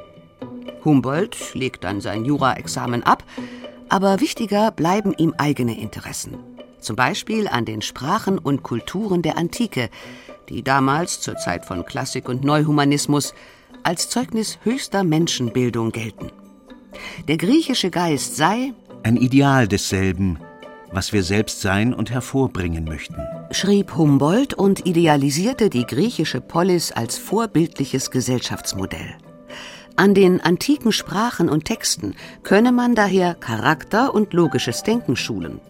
Humboldt 0.84 1.54
legt 1.54 1.84
dann 1.84 2.00
sein 2.00 2.24
Juraexamen 2.24 3.02
ab, 3.02 3.24
aber 3.88 4.20
wichtiger 4.20 4.70
bleiben 4.70 5.14
ihm 5.16 5.34
eigene 5.36 5.78
Interessen 5.78 6.36
zum 6.80 6.96
Beispiel 6.96 7.48
an 7.48 7.64
den 7.64 7.82
Sprachen 7.82 8.38
und 8.38 8.62
Kulturen 8.62 9.22
der 9.22 9.36
Antike, 9.36 9.90
die 10.48 10.62
damals 10.62 11.20
zur 11.20 11.36
Zeit 11.36 11.64
von 11.64 11.84
Klassik 11.84 12.28
und 12.28 12.44
Neuhumanismus 12.44 13.34
als 13.82 14.08
Zeugnis 14.08 14.58
höchster 14.64 15.04
Menschenbildung 15.04 15.92
gelten. 15.92 16.30
Der 17.28 17.36
griechische 17.36 17.90
Geist 17.90 18.36
sei 18.36 18.72
ein 19.02 19.16
Ideal 19.16 19.68
desselben, 19.68 20.38
was 20.90 21.12
wir 21.12 21.22
selbst 21.22 21.60
sein 21.60 21.92
und 21.92 22.10
hervorbringen 22.10 22.84
möchten, 22.84 23.16
schrieb 23.50 23.96
Humboldt 23.96 24.54
und 24.54 24.86
idealisierte 24.86 25.70
die 25.70 25.86
griechische 25.86 26.40
Polis 26.40 26.92
als 26.92 27.18
vorbildliches 27.18 28.10
Gesellschaftsmodell. 28.10 29.16
An 29.96 30.14
den 30.14 30.40
antiken 30.40 30.92
Sprachen 30.92 31.48
und 31.48 31.64
Texten 31.64 32.14
könne 32.42 32.72
man 32.72 32.94
daher 32.94 33.34
Charakter 33.34 34.14
und 34.14 34.32
logisches 34.32 34.82
Denken 34.82 35.16
schulen. 35.16 35.60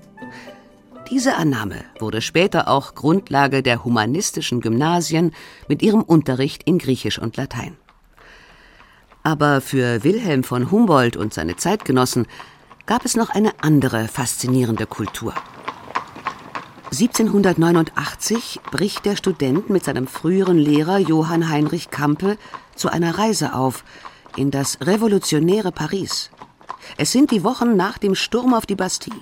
Diese 1.10 1.36
Annahme 1.36 1.84
wurde 1.98 2.20
später 2.20 2.68
auch 2.68 2.94
Grundlage 2.94 3.62
der 3.62 3.82
humanistischen 3.82 4.60
Gymnasien 4.60 5.32
mit 5.66 5.82
ihrem 5.82 6.02
Unterricht 6.02 6.64
in 6.64 6.78
Griechisch 6.78 7.18
und 7.18 7.36
Latein. 7.36 7.76
Aber 9.22 9.60
für 9.62 10.04
Wilhelm 10.04 10.44
von 10.44 10.70
Humboldt 10.70 11.16
und 11.16 11.32
seine 11.32 11.56
Zeitgenossen 11.56 12.26
gab 12.84 13.04
es 13.04 13.16
noch 13.16 13.30
eine 13.30 13.52
andere 13.62 14.06
faszinierende 14.06 14.86
Kultur. 14.86 15.34
1789 16.90 18.60
bricht 18.70 19.04
der 19.04 19.16
Student 19.16 19.70
mit 19.70 19.84
seinem 19.84 20.06
früheren 20.06 20.58
Lehrer 20.58 20.98
Johann 20.98 21.48
Heinrich 21.48 21.90
Campe 21.90 22.38
zu 22.74 22.90
einer 22.90 23.18
Reise 23.18 23.54
auf 23.54 23.84
in 24.36 24.50
das 24.50 24.78
revolutionäre 24.82 25.72
Paris. 25.72 26.30
Es 26.96 27.12
sind 27.12 27.30
die 27.30 27.44
Wochen 27.44 27.76
nach 27.76 27.98
dem 27.98 28.14
Sturm 28.14 28.54
auf 28.54 28.66
die 28.66 28.76
Bastille. 28.76 29.20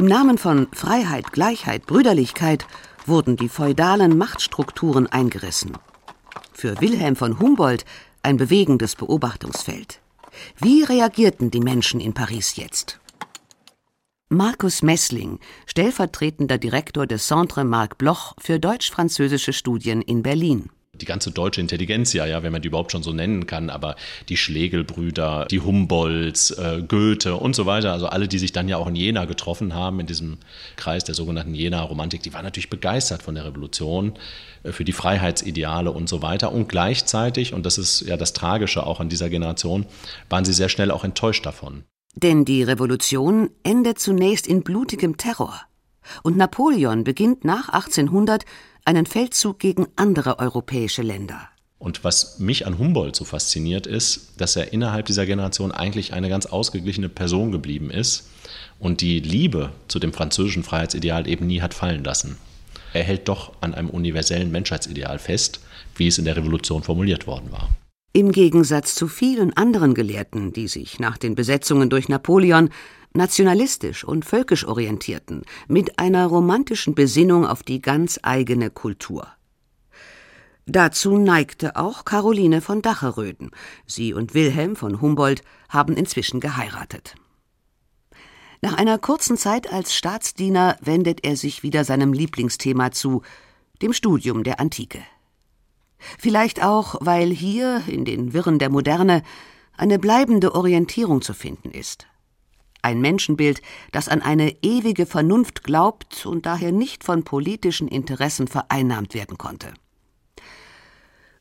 Im 0.00 0.06
Namen 0.06 0.38
von 0.38 0.66
Freiheit, 0.72 1.30
Gleichheit, 1.30 1.84
Brüderlichkeit 1.84 2.66
wurden 3.04 3.36
die 3.36 3.50
feudalen 3.50 4.16
Machtstrukturen 4.16 5.06
eingerissen. 5.06 5.76
Für 6.54 6.80
Wilhelm 6.80 7.16
von 7.16 7.38
Humboldt 7.38 7.84
ein 8.22 8.38
bewegendes 8.38 8.96
Beobachtungsfeld. 8.96 10.00
Wie 10.56 10.84
reagierten 10.84 11.50
die 11.50 11.60
Menschen 11.60 12.00
in 12.00 12.14
Paris 12.14 12.56
jetzt? 12.56 12.98
Markus 14.30 14.80
Messling, 14.80 15.38
stellvertretender 15.66 16.56
Direktor 16.56 17.06
des 17.06 17.26
Centre 17.26 17.64
Marc 17.64 17.98
Bloch 17.98 18.32
für 18.38 18.58
deutsch-französische 18.58 19.52
Studien 19.52 20.00
in 20.00 20.22
Berlin 20.22 20.70
die 21.00 21.06
ganze 21.06 21.30
deutsche 21.30 21.60
Intelligenz, 21.60 22.12
ja, 22.12 22.42
wenn 22.42 22.52
man 22.52 22.62
die 22.62 22.68
überhaupt 22.68 22.92
schon 22.92 23.02
so 23.02 23.12
nennen 23.12 23.46
kann, 23.46 23.70
aber 23.70 23.96
die 24.28 24.36
Schlegelbrüder, 24.36 25.46
die 25.50 25.60
Humboldts, 25.60 26.50
äh, 26.52 26.82
Goethe 26.86 27.36
und 27.36 27.54
so 27.56 27.66
weiter, 27.66 27.92
also 27.92 28.06
alle, 28.06 28.28
die 28.28 28.38
sich 28.38 28.52
dann 28.52 28.68
ja 28.68 28.76
auch 28.76 28.86
in 28.86 28.96
Jena 28.96 29.24
getroffen 29.24 29.74
haben, 29.74 30.00
in 30.00 30.06
diesem 30.06 30.38
Kreis 30.76 31.04
der 31.04 31.14
sogenannten 31.14 31.54
Jena-Romantik, 31.54 32.22
die 32.22 32.32
waren 32.32 32.44
natürlich 32.44 32.70
begeistert 32.70 33.22
von 33.22 33.34
der 33.34 33.44
Revolution, 33.44 34.14
äh, 34.62 34.72
für 34.72 34.84
die 34.84 34.92
Freiheitsideale 34.92 35.90
und 35.90 36.08
so 36.08 36.22
weiter. 36.22 36.52
Und 36.52 36.68
gleichzeitig, 36.68 37.54
und 37.54 37.66
das 37.66 37.78
ist 37.78 38.02
ja 38.02 38.16
das 38.16 38.32
Tragische 38.32 38.86
auch 38.86 39.00
an 39.00 39.08
dieser 39.08 39.30
Generation, 39.30 39.86
waren 40.28 40.44
sie 40.44 40.52
sehr 40.52 40.68
schnell 40.68 40.90
auch 40.90 41.04
enttäuscht 41.04 41.46
davon. 41.46 41.84
Denn 42.14 42.44
die 42.44 42.62
Revolution 42.62 43.50
endet 43.62 43.98
zunächst 43.98 44.46
in 44.46 44.62
blutigem 44.62 45.16
Terror. 45.16 45.60
Und 46.22 46.36
Napoleon 46.36 47.04
beginnt 47.04 47.44
nach 47.44 47.68
1800 47.68 48.44
einen 48.84 49.06
Feldzug 49.06 49.58
gegen 49.58 49.86
andere 49.96 50.38
europäische 50.38 51.02
Länder. 51.02 51.48
Und 51.78 52.04
was 52.04 52.38
mich 52.38 52.66
an 52.66 52.78
Humboldt 52.78 53.16
so 53.16 53.24
fasziniert, 53.24 53.86
ist, 53.86 54.34
dass 54.38 54.54
er 54.54 54.72
innerhalb 54.72 55.06
dieser 55.06 55.24
Generation 55.24 55.72
eigentlich 55.72 56.12
eine 56.12 56.28
ganz 56.28 56.44
ausgeglichene 56.44 57.08
Person 57.08 57.52
geblieben 57.52 57.90
ist 57.90 58.28
und 58.78 59.00
die 59.00 59.20
Liebe 59.20 59.72
zu 59.88 59.98
dem 59.98 60.12
französischen 60.12 60.62
Freiheitsideal 60.62 61.26
eben 61.26 61.46
nie 61.46 61.62
hat 61.62 61.72
fallen 61.72 62.04
lassen. 62.04 62.36
Er 62.92 63.04
hält 63.04 63.28
doch 63.28 63.52
an 63.62 63.74
einem 63.74 63.88
universellen 63.88 64.50
Menschheitsideal 64.50 65.18
fest, 65.18 65.60
wie 65.96 66.08
es 66.08 66.18
in 66.18 66.26
der 66.26 66.36
Revolution 66.36 66.82
formuliert 66.82 67.26
worden 67.26 67.50
war. 67.50 67.70
Im 68.12 68.32
Gegensatz 68.32 68.94
zu 68.96 69.06
vielen 69.06 69.56
anderen 69.56 69.94
Gelehrten, 69.94 70.52
die 70.52 70.66
sich 70.66 70.98
nach 70.98 71.16
den 71.16 71.36
Besetzungen 71.36 71.90
durch 71.90 72.08
Napoleon 72.08 72.70
nationalistisch 73.12 74.04
und 74.04 74.24
völkisch 74.24 74.66
orientierten, 74.66 75.42
mit 75.68 75.98
einer 75.98 76.26
romantischen 76.26 76.94
Besinnung 76.94 77.46
auf 77.46 77.62
die 77.62 77.80
ganz 77.80 78.20
eigene 78.22 78.70
Kultur. 78.70 79.26
Dazu 80.66 81.18
neigte 81.18 81.76
auch 81.76 82.04
Caroline 82.04 82.60
von 82.60 82.82
Dacheröden. 82.82 83.50
Sie 83.86 84.14
und 84.14 84.34
Wilhelm 84.34 84.76
von 84.76 85.00
Humboldt 85.00 85.42
haben 85.68 85.96
inzwischen 85.96 86.38
geheiratet. 86.38 87.16
Nach 88.62 88.74
einer 88.74 88.98
kurzen 88.98 89.36
Zeit 89.36 89.72
als 89.72 89.94
Staatsdiener 89.94 90.76
wendet 90.80 91.24
er 91.24 91.34
sich 91.36 91.62
wieder 91.62 91.84
seinem 91.84 92.12
Lieblingsthema 92.12 92.92
zu, 92.92 93.22
dem 93.82 93.92
Studium 93.92 94.44
der 94.44 94.60
Antike. 94.60 95.00
Vielleicht 96.18 96.62
auch, 96.62 96.96
weil 97.00 97.30
hier 97.30 97.82
in 97.86 98.04
den 98.04 98.32
Wirren 98.32 98.58
der 98.58 98.70
Moderne 98.70 99.22
eine 99.76 99.98
bleibende 99.98 100.54
Orientierung 100.54 101.22
zu 101.22 101.34
finden 101.34 101.70
ist 101.70 102.06
ein 102.82 103.00
Menschenbild, 103.00 103.62
das 103.92 104.08
an 104.08 104.22
eine 104.22 104.56
ewige 104.62 105.06
Vernunft 105.06 105.64
glaubt 105.64 106.26
und 106.26 106.46
daher 106.46 106.72
nicht 106.72 107.04
von 107.04 107.24
politischen 107.24 107.88
Interessen 107.88 108.48
vereinnahmt 108.48 109.14
werden 109.14 109.38
konnte. 109.38 109.72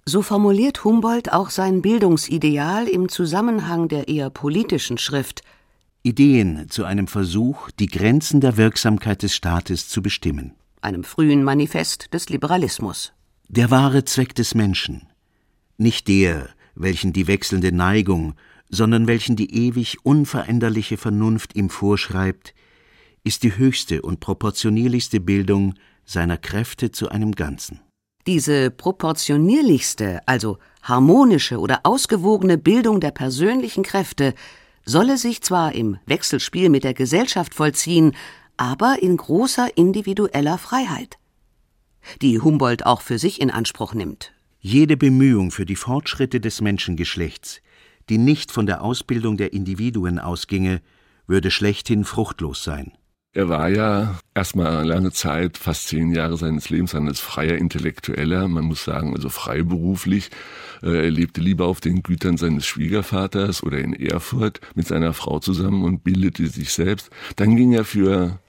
So 0.06 0.22
formuliert 0.22 0.84
Humboldt 0.84 1.32
auch 1.32 1.50
sein 1.52 1.82
Bildungsideal 1.82 2.88
im 2.88 3.10
Zusammenhang 3.10 3.88
der 3.90 4.08
eher 4.08 4.30
politischen 4.30 4.98
Schrift 4.98 5.44
Ideen 6.02 6.68
zu 6.70 6.86
einem 6.86 7.08
Versuch, 7.08 7.70
die 7.72 7.88
Grenzen 7.88 8.40
der 8.42 8.58
Wirksamkeit 8.58 9.22
des 9.22 9.36
Staates 9.36 9.90
zu 9.90 10.02
bestimmen, 10.02 10.54
einem 10.82 11.04
frühen 11.04 11.44
Manifest 11.44 12.14
des 12.14 12.30
Liberalismus. 12.30 13.14
Der 13.50 13.70
wahre 13.70 14.06
Zweck 14.06 14.34
des 14.34 14.56
Menschen, 14.56 15.08
nicht 15.78 16.08
der, 16.08 16.50
welchen 16.74 17.12
die 17.14 17.28
wechselnde 17.28 17.72
Neigung 17.72 18.36
sondern 18.70 19.08
welchen 19.08 19.36
die 19.36 19.68
ewig 19.68 19.98
unveränderliche 20.04 20.98
Vernunft 20.98 21.56
ihm 21.56 21.70
vorschreibt, 21.70 22.54
ist 23.24 23.44
die 23.44 23.58
höchste 23.58 24.02
und 24.02 24.20
proportionierlichste 24.20 25.20
Bildung 25.20 25.74
seiner 26.06 26.38
Kräfte 26.38 26.92
zu 26.92 27.10
einem 27.10 27.34
Ganzen. 27.34 27.82
Diese 28.28 28.70
proportionierlichste, 28.70 30.22
also 30.26 30.58
harmonische 30.84 31.60
oder 31.60 31.82
ausgewogene 31.84 32.58
Bildung 32.58 33.00
der 33.00 33.12
persönlichen 33.12 33.84
Kräfte 33.84 34.34
solle 34.86 35.18
sich 35.18 35.42
zwar 35.42 35.74
im 35.74 35.98
Wechselspiel 36.06 36.70
mit 36.70 36.84
der 36.84 36.94
Gesellschaft 36.94 37.54
vollziehen, 37.54 38.16
aber 38.58 39.02
in 39.02 39.18
großer 39.18 39.78
individueller 39.78 40.58
Freiheit, 40.58 41.18
die 42.22 42.40
Humboldt 42.40 42.86
auch 42.86 43.02
für 43.02 43.18
sich 43.18 43.42
in 43.42 43.52
Anspruch 43.52 43.94
nimmt. 43.94 44.34
Jede 44.60 44.98
Bemühung 44.98 45.52
für 45.52 45.66
die 45.66 45.78
Fortschritte 45.78 46.40
des 46.42 46.60
Menschengeschlechts 46.60 47.62
die 48.10 48.18
nicht 48.18 48.52
von 48.52 48.66
der 48.66 48.82
Ausbildung 48.82 49.38
der 49.38 49.54
Individuen 49.54 50.20
ausginge, 50.20 50.82
würde 51.28 51.52
schlechthin 51.52 52.04
fruchtlos 52.04 52.64
sein. 52.64 52.94
Er 53.32 53.48
war 53.48 53.70
ja 53.70 54.20
erstmal 54.34 54.84
lange 54.88 55.12
Zeit, 55.12 55.60
fast 55.60 55.88
zehn 55.88 56.12
Jahre 56.12 56.36
seines 56.36 56.72
Lebens, 56.72 56.96
als 56.96 57.20
freier 57.20 57.58
Intellektueller, 57.58 58.48
man 58.48 58.66
muss 58.66 58.84
sagen, 58.84 59.16
also 59.16 59.30
freiberuflich. 59.30 60.32
Äh, 60.82 61.06
er 61.06 61.12
lebte 61.12 61.40
lieber 61.40 61.68
auf 61.68 61.80
den 61.80 62.02
Gütern 62.02 62.38
seines 62.38 62.66
Schwiegervaters 62.66 63.62
oder 63.62 63.78
in 63.78 63.94
Erfurt 63.94 64.62
mit 64.74 64.88
seiner 64.88 65.14
Frau 65.14 65.40
zusammen 65.40 65.84
und 65.84 66.04
bildete 66.04 66.48
sich 66.48 66.74
selbst. 66.74 67.12
Dann 67.36 67.56
ging 67.56 67.74
er 67.74 67.86
für 67.86 68.40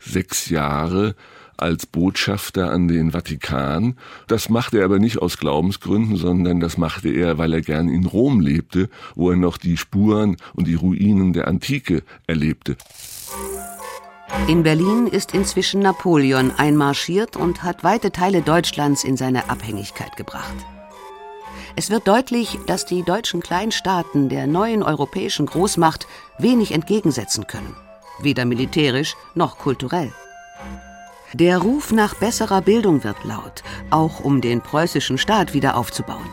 sechs 0.00 0.50
Jahre 0.50 1.14
als 1.60 1.86
Botschafter 1.86 2.70
an 2.70 2.88
den 2.88 3.12
Vatikan. 3.12 3.96
Das 4.26 4.48
machte 4.48 4.78
er 4.78 4.84
aber 4.84 4.98
nicht 4.98 5.18
aus 5.18 5.38
Glaubensgründen, 5.38 6.16
sondern 6.16 6.60
das 6.60 6.78
machte 6.78 7.08
er, 7.08 7.38
weil 7.38 7.52
er 7.52 7.62
gern 7.62 7.88
in 7.88 8.06
Rom 8.06 8.40
lebte, 8.40 8.88
wo 9.14 9.30
er 9.30 9.36
noch 9.36 9.56
die 9.56 9.76
Spuren 9.76 10.36
und 10.54 10.66
die 10.66 10.74
Ruinen 10.74 11.32
der 11.32 11.48
Antike 11.48 12.02
erlebte. 12.26 12.76
In 14.46 14.62
Berlin 14.62 15.06
ist 15.06 15.34
inzwischen 15.34 15.80
Napoleon 15.80 16.52
einmarschiert 16.56 17.36
und 17.36 17.62
hat 17.62 17.84
weite 17.84 18.12
Teile 18.12 18.42
Deutschlands 18.42 19.04
in 19.04 19.16
seine 19.16 19.50
Abhängigkeit 19.50 20.16
gebracht. 20.16 20.54
Es 21.76 21.90
wird 21.90 22.08
deutlich, 22.08 22.58
dass 22.66 22.84
die 22.84 23.02
deutschen 23.02 23.40
Kleinstaaten 23.40 24.28
der 24.28 24.46
neuen 24.46 24.82
europäischen 24.82 25.46
Großmacht 25.46 26.06
wenig 26.38 26.72
entgegensetzen 26.72 27.46
können, 27.46 27.74
weder 28.20 28.44
militärisch 28.44 29.14
noch 29.34 29.58
kulturell. 29.58 30.12
Der 31.32 31.58
Ruf 31.58 31.92
nach 31.92 32.14
besserer 32.14 32.60
Bildung 32.60 33.04
wird 33.04 33.24
laut, 33.24 33.62
auch 33.90 34.18
um 34.18 34.40
den 34.40 34.62
preußischen 34.62 35.16
Staat 35.16 35.54
wieder 35.54 35.76
aufzubauen. 35.76 36.28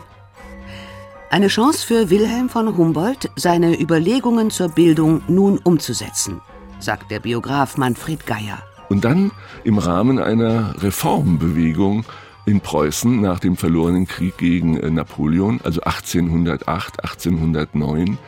Eine 1.30 1.46
Chance 1.46 1.86
für 1.86 2.10
Wilhelm 2.10 2.48
von 2.48 2.76
Humboldt, 2.76 3.30
seine 3.36 3.80
Überlegungen 3.80 4.50
zur 4.50 4.70
Bildung 4.70 5.22
nun 5.28 5.58
umzusetzen, 5.58 6.40
sagt 6.80 7.12
der 7.12 7.20
Biograf 7.20 7.76
Manfred 7.76 8.26
Geier. 8.26 8.58
Und 8.88 9.04
dann 9.04 9.30
im 9.62 9.78
Rahmen 9.78 10.18
einer 10.18 10.74
Reformbewegung 10.82 12.04
in 12.48 12.60
Preußen 12.60 13.20
nach 13.20 13.38
dem 13.40 13.56
verlorenen 13.56 14.06
Krieg 14.06 14.38
gegen 14.38 14.76
äh, 14.78 14.90
Napoleon, 14.90 15.60
also 15.62 15.82
1808, 15.82 17.04
1809, 17.04 18.18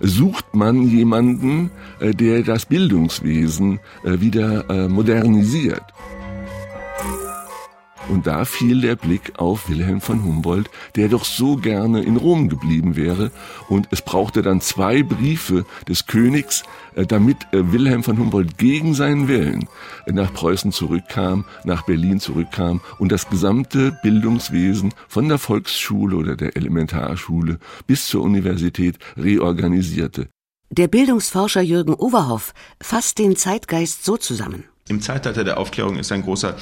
sucht 0.00 0.54
man 0.54 0.82
jemanden, 0.82 1.70
äh, 2.00 2.12
der 2.12 2.42
das 2.42 2.66
Bildungswesen 2.66 3.80
äh, 4.04 4.20
wieder 4.20 4.88
modernisiert. 4.88 5.82
Und 8.08 8.26
da 8.26 8.44
fiel 8.44 8.80
der 8.80 8.96
Blick 8.96 9.38
auf 9.38 9.68
Wilhelm 9.68 10.00
von 10.00 10.24
Humboldt, 10.24 10.70
der 10.96 11.08
doch 11.08 11.24
so 11.24 11.56
gerne 11.56 12.02
in 12.02 12.16
Rom 12.16 12.48
geblieben 12.48 12.96
wäre. 12.96 13.30
Und 13.68 13.88
es 13.90 14.02
brauchte 14.02 14.42
dann 14.42 14.60
zwei 14.60 15.02
Briefe 15.02 15.66
des 15.86 16.06
Königs, 16.06 16.64
äh, 16.94 17.06
damit 17.06 17.36
äh, 17.52 17.72
Wilhelm 17.72 18.02
von 18.02 18.18
Humboldt 18.18 18.56
gegen 18.56 18.94
seinen 18.94 19.28
Willen 19.28 19.68
äh, 20.06 20.12
nach 20.12 20.32
Preußen 20.32 20.72
zurückkam, 20.72 21.44
nach 21.64 21.82
Berlin 21.82 22.18
zurückkam 22.18 22.80
und 22.98 23.12
das 23.12 23.28
gesamte 23.28 23.98
Bildungswesen 24.02 24.94
von 25.06 25.28
der 25.28 25.38
Volksschule 25.38 26.16
oder 26.16 26.36
der 26.36 26.56
Elementarschule 26.56 27.58
bis 27.86 28.08
zur 28.08 28.22
Universität 28.22 28.98
reorganisierte. 29.16 30.28
Der 30.70 30.88
Bildungsforscher 30.88 31.62
Jürgen 31.62 31.94
Overhoff 31.94 32.52
fasst 32.80 33.18
den 33.18 33.36
Zeitgeist 33.36 34.04
so 34.04 34.16
zusammen. 34.16 34.64
Im 34.88 35.00
Zeitalter 35.00 35.44
der 35.44 35.58
Aufklärung 35.58 35.96
ist 35.96 36.12
ein 36.12 36.22
großer 36.22 36.56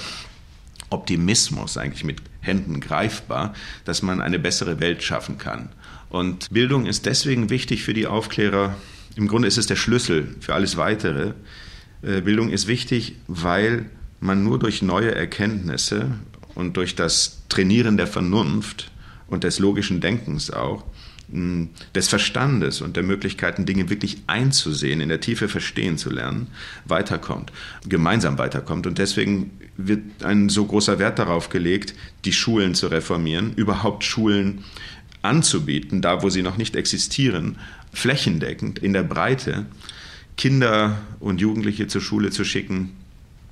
Optimismus 0.90 1.76
eigentlich 1.76 2.04
mit 2.04 2.22
Händen 2.40 2.80
greifbar, 2.80 3.54
dass 3.84 4.02
man 4.02 4.20
eine 4.20 4.38
bessere 4.38 4.80
Welt 4.80 5.02
schaffen 5.02 5.38
kann. 5.38 5.70
Und 6.08 6.50
Bildung 6.50 6.86
ist 6.86 7.06
deswegen 7.06 7.50
wichtig 7.50 7.82
für 7.82 7.94
die 7.94 8.06
Aufklärer. 8.06 8.76
Im 9.16 9.28
Grunde 9.28 9.48
ist 9.48 9.58
es 9.58 9.66
der 9.66 9.76
Schlüssel 9.76 10.34
für 10.40 10.54
alles 10.54 10.76
Weitere. 10.76 11.34
Äh, 12.02 12.20
Bildung 12.20 12.50
ist 12.50 12.66
wichtig, 12.66 13.16
weil 13.26 13.86
man 14.20 14.44
nur 14.44 14.58
durch 14.58 14.82
neue 14.82 15.14
Erkenntnisse 15.14 16.12
und 16.54 16.76
durch 16.76 16.94
das 16.94 17.42
Trainieren 17.48 17.96
der 17.96 18.06
Vernunft 18.06 18.90
und 19.28 19.44
des 19.44 19.58
logischen 19.58 20.00
Denkens 20.00 20.50
auch 20.50 20.84
des 21.28 22.08
Verstandes 22.08 22.80
und 22.80 22.96
der 22.96 23.02
Möglichkeiten, 23.02 23.66
Dinge 23.66 23.90
wirklich 23.90 24.18
einzusehen, 24.28 25.00
in 25.00 25.08
der 25.08 25.20
Tiefe 25.20 25.48
verstehen 25.48 25.98
zu 25.98 26.10
lernen, 26.10 26.46
weiterkommt, 26.84 27.52
gemeinsam 27.88 28.38
weiterkommt. 28.38 28.86
Und 28.86 28.98
deswegen 28.98 29.50
wird 29.76 30.24
ein 30.24 30.48
so 30.48 30.64
großer 30.66 30.98
Wert 30.98 31.18
darauf 31.18 31.48
gelegt, 31.48 31.94
die 32.24 32.32
Schulen 32.32 32.74
zu 32.74 32.86
reformieren, 32.86 33.54
überhaupt 33.54 34.04
Schulen 34.04 34.64
anzubieten, 35.22 36.00
da 36.00 36.22
wo 36.22 36.30
sie 36.30 36.42
noch 36.42 36.56
nicht 36.56 36.76
existieren, 36.76 37.58
flächendeckend, 37.92 38.78
in 38.78 38.92
der 38.92 39.02
Breite, 39.02 39.66
Kinder 40.36 40.98
und 41.18 41.40
Jugendliche 41.40 41.88
zur 41.88 42.02
Schule 42.02 42.30
zu 42.30 42.44
schicken, 42.44 42.92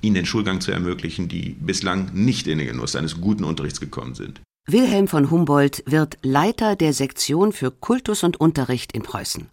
ihnen 0.01 0.15
den 0.15 0.25
Schulgang 0.25 0.61
zu 0.61 0.71
ermöglichen, 0.71 1.27
die 1.27 1.55
bislang 1.59 2.11
nicht 2.13 2.47
in 2.47 2.59
den 2.59 2.67
Genuss 2.67 2.95
eines 2.95 3.19
guten 3.19 3.43
Unterrichts 3.43 3.81
gekommen 3.81 4.15
sind. 4.15 4.39
Wilhelm 4.67 5.07
von 5.07 5.29
Humboldt 5.29 5.83
wird 5.85 6.17
Leiter 6.23 6.75
der 6.75 6.91
Sektion 6.91 7.51
für 7.51 7.69
Kultus 7.69 8.23
und 8.23 8.37
Unterricht 8.37 8.93
in 8.93 9.03
Preußen. 9.03 9.51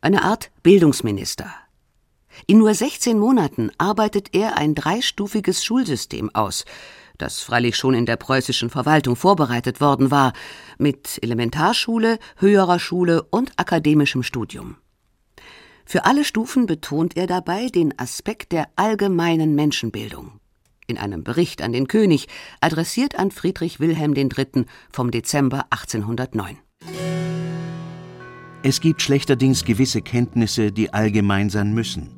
Eine 0.00 0.24
Art 0.24 0.50
Bildungsminister. 0.64 1.54
In 2.48 2.58
nur 2.58 2.74
16 2.74 3.20
Monaten 3.20 3.70
arbeitet 3.78 4.34
er 4.34 4.58
ein 4.58 4.74
dreistufiges 4.74 5.64
Schulsystem 5.64 6.34
aus, 6.34 6.64
das 7.18 7.40
freilich 7.40 7.76
schon 7.76 7.94
in 7.94 8.04
der 8.04 8.16
preußischen 8.16 8.68
Verwaltung 8.68 9.14
vorbereitet 9.14 9.80
worden 9.80 10.10
war, 10.10 10.32
mit 10.76 11.20
Elementarschule, 11.22 12.18
höherer 12.38 12.80
Schule 12.80 13.22
und 13.30 13.52
akademischem 13.58 14.24
Studium. 14.24 14.74
Für 15.84 16.04
alle 16.04 16.24
Stufen 16.24 16.66
betont 16.66 17.16
er 17.16 17.28
dabei 17.28 17.68
den 17.68 17.96
Aspekt 17.96 18.50
der 18.50 18.66
allgemeinen 18.74 19.54
Menschenbildung 19.54 20.37
in 20.88 20.98
einem 20.98 21.22
Bericht 21.22 21.62
an 21.62 21.72
den 21.72 21.86
König, 21.86 22.26
adressiert 22.60 23.18
an 23.18 23.30
Friedrich 23.30 23.78
Wilhelm 23.78 24.14
III. 24.14 24.64
vom 24.90 25.10
Dezember 25.10 25.66
1809. 25.70 26.56
Es 28.62 28.80
gibt 28.80 29.02
schlechterdings 29.02 29.64
gewisse 29.64 30.02
Kenntnisse, 30.02 30.72
die 30.72 30.92
allgemein 30.92 31.50
sein 31.50 31.74
müssen, 31.74 32.10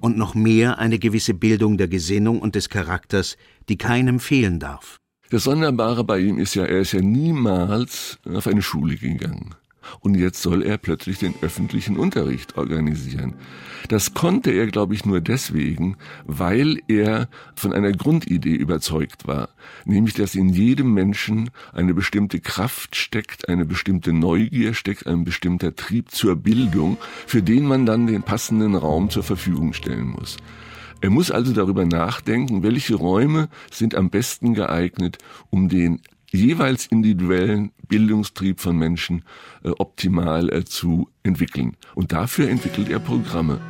und 0.00 0.16
noch 0.16 0.34
mehr 0.34 0.78
eine 0.78 0.98
gewisse 0.98 1.34
Bildung 1.34 1.78
der 1.78 1.88
Gesinnung 1.88 2.40
und 2.40 2.54
des 2.54 2.68
Charakters, 2.68 3.36
die 3.68 3.78
keinem 3.78 4.20
fehlen 4.20 4.60
darf. 4.60 4.98
Das 5.30 5.44
Sonderbare 5.44 6.04
bei 6.04 6.20
ihm 6.20 6.38
ist 6.38 6.54
ja, 6.54 6.64
er 6.64 6.80
ist 6.80 6.92
ja 6.92 7.00
niemals 7.00 8.18
auf 8.24 8.46
eine 8.46 8.62
Schule 8.62 8.96
gegangen 8.96 9.54
und 10.00 10.16
jetzt 10.16 10.42
soll 10.42 10.62
er 10.62 10.78
plötzlich 10.78 11.18
den 11.18 11.34
öffentlichen 11.42 11.96
Unterricht 11.96 12.56
organisieren. 12.56 13.34
Das 13.88 14.14
konnte 14.14 14.50
er, 14.50 14.66
glaube 14.66 14.94
ich, 14.94 15.04
nur 15.04 15.20
deswegen, 15.20 15.96
weil 16.26 16.80
er 16.88 17.28
von 17.54 17.72
einer 17.72 17.92
Grundidee 17.92 18.54
überzeugt 18.54 19.26
war, 19.26 19.50
nämlich 19.84 20.14
dass 20.14 20.34
in 20.34 20.48
jedem 20.48 20.92
Menschen 20.94 21.50
eine 21.72 21.94
bestimmte 21.94 22.40
Kraft 22.40 22.96
steckt, 22.96 23.48
eine 23.48 23.64
bestimmte 23.64 24.12
Neugier 24.12 24.74
steckt, 24.74 25.06
ein 25.06 25.24
bestimmter 25.24 25.76
Trieb 25.76 26.10
zur 26.10 26.36
Bildung, 26.36 26.98
für 27.26 27.42
den 27.42 27.64
man 27.64 27.86
dann 27.86 28.06
den 28.06 28.22
passenden 28.22 28.74
Raum 28.74 29.10
zur 29.10 29.22
Verfügung 29.22 29.72
stellen 29.72 30.08
muss. 30.08 30.36
Er 31.00 31.10
muss 31.10 31.30
also 31.30 31.52
darüber 31.52 31.84
nachdenken, 31.84 32.62
welche 32.64 32.96
Räume 32.96 33.48
sind 33.70 33.94
am 33.94 34.10
besten 34.10 34.54
geeignet, 34.54 35.18
um 35.48 35.68
den 35.68 36.00
jeweils 36.30 36.86
individuellen 36.86 37.72
Bildungstrieb 37.88 38.60
von 38.60 38.76
Menschen 38.76 39.22
äh, 39.64 39.70
optimal 39.70 40.52
äh, 40.52 40.64
zu 40.64 41.08
entwickeln. 41.22 41.76
Und 41.94 42.12
dafür 42.12 42.48
entwickelt 42.48 42.88
er 42.88 42.98
Programme. 42.98 43.60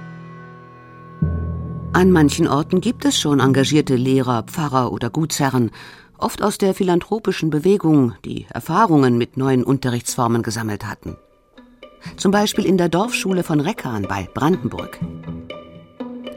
An 1.92 2.10
manchen 2.12 2.46
Orten 2.46 2.80
gibt 2.80 3.04
es 3.04 3.18
schon 3.18 3.40
engagierte 3.40 3.96
Lehrer, 3.96 4.42
Pfarrer 4.42 4.92
oder 4.92 5.10
Gutsherren, 5.10 5.70
oft 6.18 6.42
aus 6.42 6.58
der 6.58 6.74
philanthropischen 6.74 7.50
Bewegung, 7.50 8.14
die 8.24 8.46
Erfahrungen 8.50 9.18
mit 9.18 9.36
neuen 9.36 9.64
Unterrichtsformen 9.64 10.42
gesammelt 10.42 10.86
hatten. 10.86 11.16
Zum 12.16 12.30
Beispiel 12.30 12.66
in 12.66 12.76
der 12.76 12.88
Dorfschule 12.88 13.42
von 13.42 13.60
Reckan 13.60 14.02
bei 14.02 14.28
Brandenburg. 14.34 14.98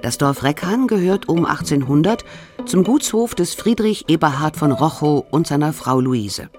Das 0.01 0.17
Dorf 0.17 0.43
Reckan 0.43 0.87
gehört 0.87 1.29
um 1.29 1.45
1800 1.45 2.25
zum 2.65 2.83
Gutshof 2.83 3.35
des 3.35 3.53
Friedrich 3.53 4.05
Eberhard 4.07 4.55
von 4.55 4.71
Rochow 4.71 5.25
und 5.31 5.47
seiner 5.47 5.73
Frau 5.73 5.99
Luise. 5.99 6.49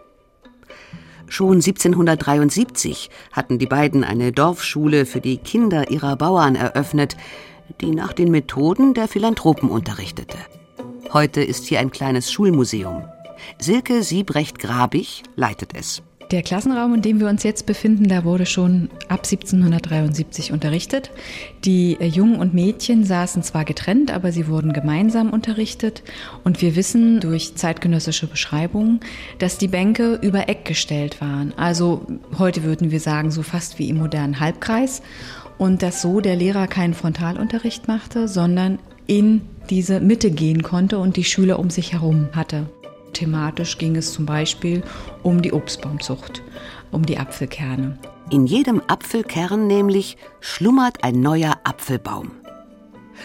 Schon 1.28 1.56
1773 1.56 3.10
hatten 3.32 3.58
die 3.58 3.66
beiden 3.66 4.04
eine 4.04 4.32
Dorfschule 4.32 5.06
für 5.06 5.20
die 5.20 5.38
Kinder 5.38 5.90
ihrer 5.90 6.16
Bauern 6.16 6.56
eröffnet, 6.56 7.16
die 7.80 7.90
nach 7.90 8.12
den 8.12 8.30
Methoden 8.30 8.94
der 8.94 9.08
Philanthropen 9.08 9.70
unterrichtete. 9.70 10.36
Heute 11.12 11.42
ist 11.42 11.64
hier 11.64 11.80
ein 11.80 11.90
kleines 11.90 12.30
Schulmuseum. 12.30 13.04
Silke 13.58 14.02
Siebrecht-Grabig 14.02 15.22
leitet 15.36 15.74
es. 15.74 16.02
Der 16.32 16.42
Klassenraum, 16.42 16.94
in 16.94 17.02
dem 17.02 17.20
wir 17.20 17.28
uns 17.28 17.42
jetzt 17.42 17.66
befinden, 17.66 18.08
da 18.08 18.24
wurde 18.24 18.46
schon 18.46 18.88
ab 19.08 19.20
1773 19.24 20.50
unterrichtet. 20.50 21.10
Die 21.66 21.98
äh, 22.00 22.06
Jungen 22.06 22.36
und 22.36 22.54
Mädchen 22.54 23.04
saßen 23.04 23.42
zwar 23.42 23.66
getrennt, 23.66 24.10
aber 24.10 24.32
sie 24.32 24.48
wurden 24.48 24.72
gemeinsam 24.72 25.28
unterrichtet. 25.28 26.02
Und 26.42 26.62
wir 26.62 26.74
wissen 26.74 27.20
durch 27.20 27.54
zeitgenössische 27.56 28.28
Beschreibungen, 28.28 29.00
dass 29.40 29.58
die 29.58 29.68
Bänke 29.68 30.18
über 30.22 30.48
Eck 30.48 30.64
gestellt 30.64 31.20
waren. 31.20 31.52
Also 31.58 32.06
heute 32.38 32.62
würden 32.62 32.90
wir 32.90 33.00
sagen, 33.00 33.30
so 33.30 33.42
fast 33.42 33.78
wie 33.78 33.90
im 33.90 33.98
modernen 33.98 34.40
Halbkreis. 34.40 35.02
Und 35.58 35.82
dass 35.82 36.00
so 36.00 36.22
der 36.22 36.36
Lehrer 36.36 36.66
keinen 36.66 36.94
Frontalunterricht 36.94 37.88
machte, 37.88 38.26
sondern 38.26 38.78
in 39.06 39.42
diese 39.68 40.00
Mitte 40.00 40.30
gehen 40.30 40.62
konnte 40.62 40.98
und 40.98 41.16
die 41.16 41.24
Schüler 41.24 41.58
um 41.58 41.68
sich 41.68 41.92
herum 41.92 42.30
hatte. 42.32 42.70
Thematisch 43.12 43.78
ging 43.78 43.96
es 43.96 44.12
zum 44.12 44.26
Beispiel 44.26 44.82
um 45.22 45.42
die 45.42 45.52
Obstbaumzucht, 45.52 46.42
um 46.90 47.04
die 47.04 47.18
Apfelkerne. 47.18 47.98
In 48.30 48.46
jedem 48.46 48.80
Apfelkern 48.86 49.66
nämlich 49.66 50.16
schlummert 50.40 51.04
ein 51.04 51.20
neuer 51.20 51.54
Apfelbaum. 51.64 52.30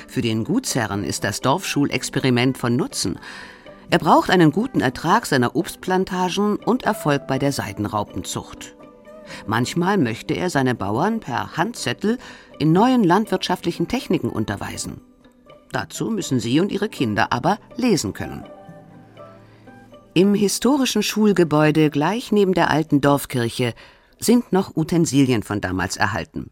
Für 0.08 0.22
den 0.22 0.44
Gutsherren 0.44 1.04
ist 1.04 1.24
das 1.24 1.42
Dorfschulexperiment 1.42 2.58
von 2.58 2.76
Nutzen. 2.76 3.20
Er 3.90 4.00
braucht 4.00 4.30
einen 4.30 4.52
guten 4.52 4.82
Ertrag 4.82 5.26
seiner 5.26 5.56
Obstplantagen 5.56 6.58
und 6.58 6.84
Erfolg 6.84 7.26
bei 7.26 7.40
der 7.40 7.52
Seidenraupenzucht. 7.54 8.76
Manchmal 9.46 9.98
möchte 9.98 10.34
er 10.34 10.50
seine 10.50 10.76
Bauern 10.76 11.20
per 11.20 11.58
Handzettel 11.58 12.18
in 12.60 12.72
neuen 12.72 13.04
landwirtschaftlichen 13.04 13.88
Techniken 13.88 14.30
unterweisen. 14.30 15.02
Dazu 15.72 16.10
müssen 16.10 16.40
sie 16.40 16.60
und 16.60 16.72
ihre 16.72 16.90
Kinder 16.90 17.32
aber 17.32 17.60
lesen 17.76 18.14
können. 18.14 18.44
Im 20.18 20.34
historischen 20.34 21.04
Schulgebäude 21.04 21.92
gleich 21.92 22.32
neben 22.32 22.56
der 22.56 22.72
alten 22.72 23.02
Dorfkirche 23.02 23.76
sind 24.18 24.52
noch 24.52 24.76
Utensilien 24.76 25.44
von 25.44 25.62
damals 25.62 25.96
erhalten. 25.96 26.50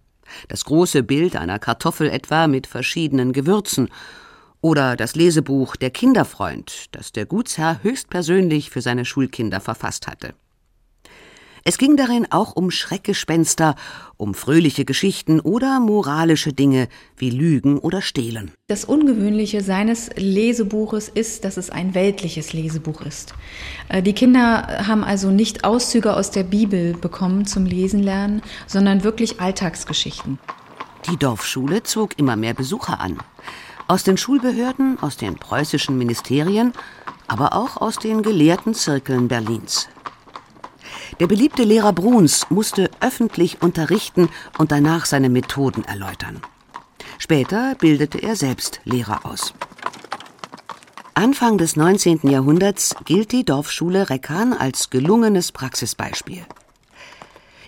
Das 0.50 0.66
große 0.66 1.02
Bild 1.02 1.36
einer 1.36 1.58
Kartoffel 1.58 2.08
etwa 2.08 2.46
mit 2.46 2.68
verschiedenen 2.68 3.34
Gewürzen 3.34 3.90
oder 4.62 4.96
das 4.96 5.16
Lesebuch 5.16 5.78
Der 5.78 5.90
Kinderfreund, 5.90 6.96
das 6.96 7.12
der 7.12 7.26
Gutsherr 7.26 7.80
höchstpersönlich 7.82 8.70
für 8.70 8.82
seine 8.82 9.04
Schulkinder 9.04 9.60
verfasst 9.60 10.06
hatte. 10.06 10.36
Es 11.68 11.80
ging 11.80 11.98
darin 11.98 12.28
auch 12.30 12.56
um 12.56 12.70
Schreckgespenster, 12.70 13.76
um 14.18 14.36
fröhliche 14.36 14.86
Geschichten 14.86 15.40
oder 15.40 15.80
moralische 15.80 16.54
Dinge 16.54 16.88
wie 17.18 17.32
Lügen 17.32 17.80
oder 17.80 18.04
Stehlen. 18.04 18.52
Das 18.68 18.86
Ungewöhnliche 18.86 19.64
seines 19.64 20.12
Lesebuches 20.16 21.10
ist, 21.10 21.44
dass 21.44 21.58
es 21.58 21.72
ein 21.72 21.96
weltliches 21.96 22.54
Lesebuch 22.54 23.02
ist. 23.02 23.34
Äh, 23.90 24.04
die 24.04 24.14
Kinder 24.14 24.86
haben 24.86 25.04
also 25.04 25.32
nicht 25.32 25.64
Auszüge 25.64 26.16
aus 26.16 26.30
der 26.30 26.44
Bibel 26.44 26.94
bekommen 26.94 27.48
zum 27.48 27.66
Lesen 27.66 28.04
lernen, 28.04 28.44
sondern 28.68 29.04
wirklich 29.04 29.42
Alltagsgeschichten. 29.42 30.38
Die 31.10 31.18
Dorfschule 31.18 31.82
zog 31.82 32.20
immer 32.20 32.36
mehr 32.36 32.54
Besucher 32.54 33.00
an. 33.00 33.18
Aus 33.88 34.04
den 34.04 34.18
Schulbehörden, 34.18 35.00
aus 35.02 35.18
den 35.18 35.34
preußischen 35.34 35.98
Ministerien, 35.98 36.74
aber 37.28 37.54
auch 37.54 37.78
aus 37.78 37.98
den 37.98 38.22
gelehrten 38.22 38.76
Zirkeln 38.76 39.28
Berlins. 39.28 39.90
Der 41.20 41.28
beliebte 41.28 41.64
Lehrer 41.64 41.94
Bruns 41.94 42.48
musste 42.50 42.90
öffentlich 43.00 43.62
unterrichten 43.62 44.30
und 44.58 44.72
danach 44.72 45.06
seine 45.06 45.30
Methoden 45.30 45.84
erläutern. 45.84 46.42
Später 47.18 47.76
bildete 47.76 48.22
er 48.22 48.36
selbst 48.36 48.82
Lehrer 48.84 49.26
aus. 49.26 49.54
Anfang 51.14 51.58
des 51.58 51.78
19. 51.78 52.30
Jahrhunderts 52.30 52.96
gilt 53.06 53.32
die 53.32 53.46
Dorfschule 53.46 54.10
Reckan 54.10 54.52
als 54.52 54.90
gelungenes 54.90 55.54
Praxisbeispiel. 55.54 56.46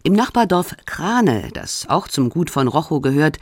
Im 0.03 0.13
Nachbardorf 0.13 0.75
Krane, 0.85 1.49
das 1.53 1.87
auch 1.89 2.07
zum 2.07 2.29
Gut 2.29 2.49
von 2.49 2.67
Rochow 2.67 3.01
gehört, 3.01 3.39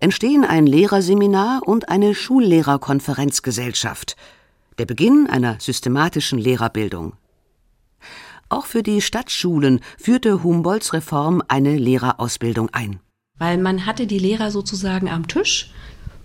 entstehen 0.00 0.44
ein 0.44 0.66
Lehrerseminar 0.66 1.66
und 1.66 1.88
eine 1.88 2.14
Schullehrerkonferenzgesellschaft, 2.14 4.16
der 4.78 4.86
Beginn 4.86 5.28
einer 5.28 5.56
systematischen 5.58 6.38
Lehrerbildung. 6.38 7.14
Auch 8.48 8.66
für 8.66 8.82
die 8.82 9.00
Stadtschulen 9.00 9.80
führte 9.98 10.42
Humboldts 10.42 10.92
Reform 10.92 11.42
eine 11.48 11.76
Lehrerausbildung 11.76 12.70
ein. 12.72 13.00
Weil 13.38 13.58
man 13.58 13.86
hatte 13.86 14.06
die 14.06 14.18
Lehrer 14.18 14.50
sozusagen 14.50 15.08
am 15.08 15.28
Tisch 15.28 15.70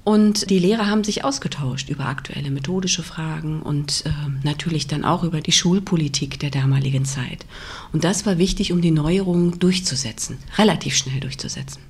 und 0.03 0.49
die 0.49 0.59
Lehrer 0.59 0.88
haben 0.89 1.03
sich 1.03 1.23
ausgetauscht 1.23 1.89
über 1.89 2.05
aktuelle 2.05 2.51
methodische 2.51 3.03
Fragen 3.03 3.62
und 3.62 4.03
äh, 4.05 4.09
natürlich 4.43 4.88
dann 4.88 5.05
auch 5.05 5.23
über 5.23 5.39
die 5.39 5.51
Schulpolitik 5.51 6.39
der 6.39 6.49
damaligen 6.49 7.05
Zeit. 7.05 7.45
Und 7.93 8.03
das 8.03 8.25
war 8.25 8.38
wichtig, 8.38 8.73
um 8.73 8.81
die 8.81 8.91
Neuerungen 8.91 9.59
durchzusetzen, 9.59 10.39
relativ 10.57 10.95
schnell 10.95 11.19
durchzusetzen. 11.19 11.83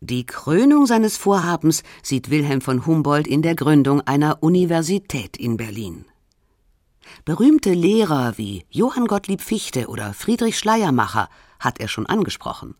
Die 0.00 0.26
Krönung 0.26 0.86
seines 0.86 1.16
Vorhabens 1.16 1.84
sieht 2.02 2.30
Wilhelm 2.30 2.60
von 2.60 2.86
Humboldt 2.86 3.28
in 3.28 3.42
der 3.42 3.54
Gründung 3.54 4.00
einer 4.00 4.42
Universität 4.42 5.36
in 5.36 5.56
Berlin. 5.56 6.04
Berühmte 7.24 7.72
Lehrer 7.72 8.38
wie 8.38 8.64
Johann 8.70 9.06
Gottlieb 9.06 9.40
Fichte 9.40 9.88
oder 9.88 10.12
Friedrich 10.14 10.58
Schleiermacher 10.58 11.28
hat 11.60 11.80
er 11.80 11.88
schon 11.88 12.06
angesprochen. 12.06 12.74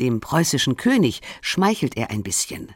Dem 0.00 0.20
preußischen 0.20 0.76
König 0.76 1.20
schmeichelt 1.40 1.96
er 1.96 2.10
ein 2.10 2.22
bisschen. 2.22 2.72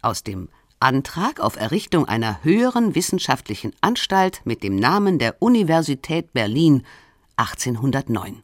Aus 0.00 0.22
dem 0.22 0.48
Antrag 0.80 1.38
auf 1.38 1.56
Errichtung 1.56 2.06
einer 2.06 2.42
höheren 2.42 2.94
wissenschaftlichen 2.94 3.72
Anstalt 3.80 4.40
mit 4.44 4.62
dem 4.62 4.76
Namen 4.76 5.18
der 5.18 5.40
Universität 5.40 6.32
Berlin 6.32 6.84
1809. 7.36 8.42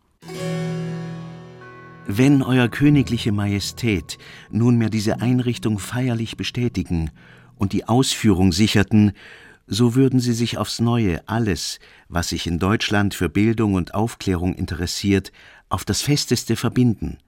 Wenn 2.06 2.42
Euer 2.42 2.68
Königliche 2.68 3.32
Majestät 3.32 4.18
nunmehr 4.50 4.88
diese 4.88 5.20
Einrichtung 5.20 5.78
feierlich 5.78 6.36
bestätigen 6.36 7.10
und 7.56 7.72
die 7.72 7.86
Ausführung 7.86 8.52
sicherten, 8.52 9.12
so 9.68 9.94
würden 9.94 10.18
sie 10.18 10.32
sich 10.32 10.58
aufs 10.58 10.80
neue 10.80 11.20
alles, 11.28 11.78
was 12.08 12.30
sich 12.30 12.46
in 12.46 12.58
Deutschland 12.58 13.14
für 13.14 13.28
Bildung 13.28 13.74
und 13.74 13.94
Aufklärung 13.94 14.54
interessiert, 14.54 15.30
auf 15.68 15.84
das 15.84 16.00
festeste 16.00 16.56
verbinden, 16.56 17.18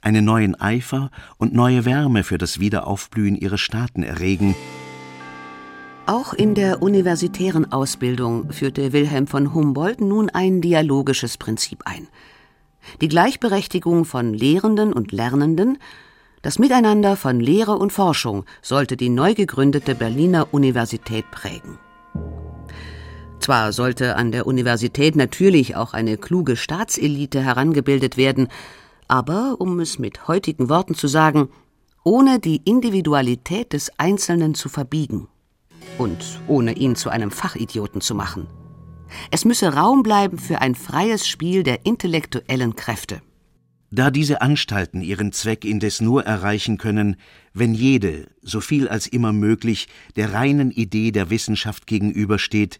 einen 0.00 0.24
neuen 0.24 0.54
Eifer 0.54 1.10
und 1.36 1.52
neue 1.52 1.84
Wärme 1.84 2.22
für 2.22 2.38
das 2.38 2.60
Wiederaufblühen 2.60 3.34
ihrer 3.34 3.58
Staaten 3.58 4.04
erregen. 4.04 4.54
Auch 6.06 6.32
in 6.32 6.54
der 6.54 6.82
universitären 6.82 7.70
Ausbildung 7.70 8.52
führte 8.52 8.92
Wilhelm 8.92 9.26
von 9.26 9.52
Humboldt 9.52 10.00
nun 10.00 10.30
ein 10.30 10.60
dialogisches 10.60 11.36
Prinzip 11.36 11.82
ein. 11.84 12.08
Die 13.00 13.08
Gleichberechtigung 13.08 14.04
von 14.04 14.32
Lehrenden 14.32 14.92
und 14.92 15.12
Lernenden 15.12 15.78
das 16.42 16.58
Miteinander 16.58 17.16
von 17.16 17.38
Lehre 17.38 17.76
und 17.76 17.92
Forschung 17.92 18.44
sollte 18.62 18.96
die 18.96 19.10
neu 19.10 19.34
gegründete 19.34 19.94
Berliner 19.94 20.48
Universität 20.52 21.30
prägen. 21.30 21.78
Zwar 23.40 23.72
sollte 23.72 24.16
an 24.16 24.32
der 24.32 24.46
Universität 24.46 25.16
natürlich 25.16 25.76
auch 25.76 25.92
eine 25.92 26.16
kluge 26.18 26.56
Staatselite 26.56 27.42
herangebildet 27.42 28.16
werden, 28.16 28.48
aber, 29.08 29.56
um 29.58 29.80
es 29.80 29.98
mit 29.98 30.28
heutigen 30.28 30.68
Worten 30.68 30.94
zu 30.94 31.08
sagen, 31.08 31.48
ohne 32.04 32.38
die 32.38 32.62
Individualität 32.64 33.72
des 33.72 33.90
Einzelnen 33.98 34.54
zu 34.54 34.68
verbiegen 34.68 35.28
und 35.98 36.40
ohne 36.48 36.72
ihn 36.72 36.96
zu 36.96 37.10
einem 37.10 37.30
Fachidioten 37.30 38.00
zu 38.00 38.14
machen. 38.14 38.46
Es 39.30 39.44
müsse 39.44 39.74
Raum 39.74 40.02
bleiben 40.02 40.38
für 40.38 40.60
ein 40.60 40.74
freies 40.74 41.26
Spiel 41.26 41.62
der 41.62 41.84
intellektuellen 41.84 42.76
Kräfte. 42.76 43.20
Da 43.92 44.12
diese 44.12 44.40
Anstalten 44.40 45.00
ihren 45.02 45.32
Zweck 45.32 45.64
indes 45.64 46.00
nur 46.00 46.24
erreichen 46.24 46.78
können, 46.78 47.16
wenn 47.52 47.74
jede, 47.74 48.28
so 48.40 48.60
viel 48.60 48.88
als 48.88 49.08
immer 49.08 49.32
möglich, 49.32 49.88
der 50.14 50.32
reinen 50.32 50.70
Idee 50.70 51.10
der 51.10 51.28
Wissenschaft 51.28 51.88
gegenübersteht, 51.88 52.78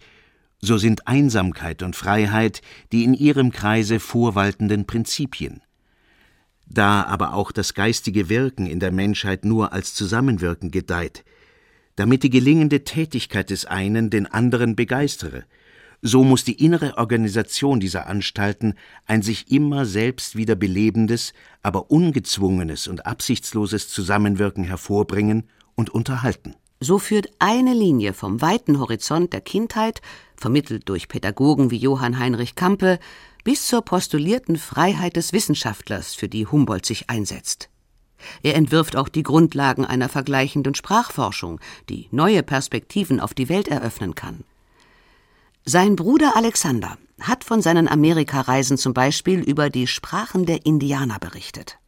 so 0.61 0.79
sind 0.79 1.09
Einsamkeit 1.09 1.83
und 1.83 1.97
Freiheit 1.97 2.63
die 2.93 3.03
in 3.03 3.15
ihrem 3.15 3.51
Kreise 3.51 3.99
vorwaltenden 3.99 4.87
Prinzipien. 4.87 5.63
Da 6.67 7.03
aber 7.03 7.35
auch 7.35 7.51
das 7.51 7.75
geistige 7.75 8.29
Wirken 8.29 8.67
in 8.67 8.79
der 8.79 8.93
Menschheit 8.93 9.45
nur 9.45 9.73
als 9.73 9.95
Zusammenwirken 9.95 10.71
gedeiht, 10.71 11.25
damit 11.97 12.23
die 12.23 12.31
gelingende 12.31 12.85
Tätigkeit 12.85 13.51
des 13.51 13.65
einen 13.65 14.11
den 14.11 14.27
anderen 14.27 14.77
begeistere, 14.77 15.45
so 16.03 16.25
muss 16.25 16.45
die 16.45 16.65
innere 16.65 16.97
Organisation 16.97 17.79
dieser 17.79 18.07
Anstalten 18.07 18.75
ein 19.07 19.23
sich 19.23 19.51
immer 19.51 19.85
selbst 19.85 20.35
wieder 20.35 20.55
belebendes, 20.55 21.35
aber 21.63 21.91
ungezwungenes 21.91 22.89
und 22.89 23.07
absichtsloses 23.07 23.89
Zusammenwirken 23.89 24.65
hervorbringen 24.65 25.49
und 25.75 25.91
unterhalten. 25.91 26.55
So 26.81 26.99
führt 26.99 27.29
eine 27.39 27.75
Linie 27.75 28.15
vom 28.15 28.41
weiten 28.41 28.79
Horizont 28.79 29.35
der 29.35 29.43
Kindheit, 29.43 30.01
vermittelt 30.37 30.89
durch 30.89 31.09
Pädagogen 31.09 31.71
wie 31.71 31.77
Johann 31.77 32.19
Heinrich 32.19 32.55
Campe, 32.55 32.99
bis 33.45 33.67
zur 33.67 33.83
postulierten 33.83 34.57
Freiheit 34.57 35.17
des 35.17 35.35
Wissenschaftlers, 35.35 36.15
für 36.15 36.29
die 36.29 36.47
Humboldt 36.47 36.87
sich 36.87 37.11
einsetzt. 37.11 37.69
Er 38.43 38.55
entwirft 38.55 38.97
auch 38.97 39.09
die 39.09 39.23
Grundlagen 39.23 39.85
einer 39.85 40.09
vergleichenden 40.09 40.75
Sprachforschung, 40.75 41.61
die 41.91 42.09
neue 42.11 42.43
Perspektiven 42.43 43.21
auf 43.21 43.35
die 43.35 43.51
Welt 43.51 43.69
eröffnen 43.69 44.15
kann. 44.15 44.45
Sein 45.73 45.95
Bruder 45.95 46.35
Alexander 46.35 46.99
hat 47.21 47.45
von 47.45 47.63
seinen 47.63 47.87
Amerikareisen 47.87 48.77
zum 48.77 48.93
Beispiel 48.93 49.39
über 49.39 49.71
die 49.71 49.87
Sprachen 49.87 50.45
der 50.45 50.67
Indianer 50.67 51.21
berichtet. 51.21 51.79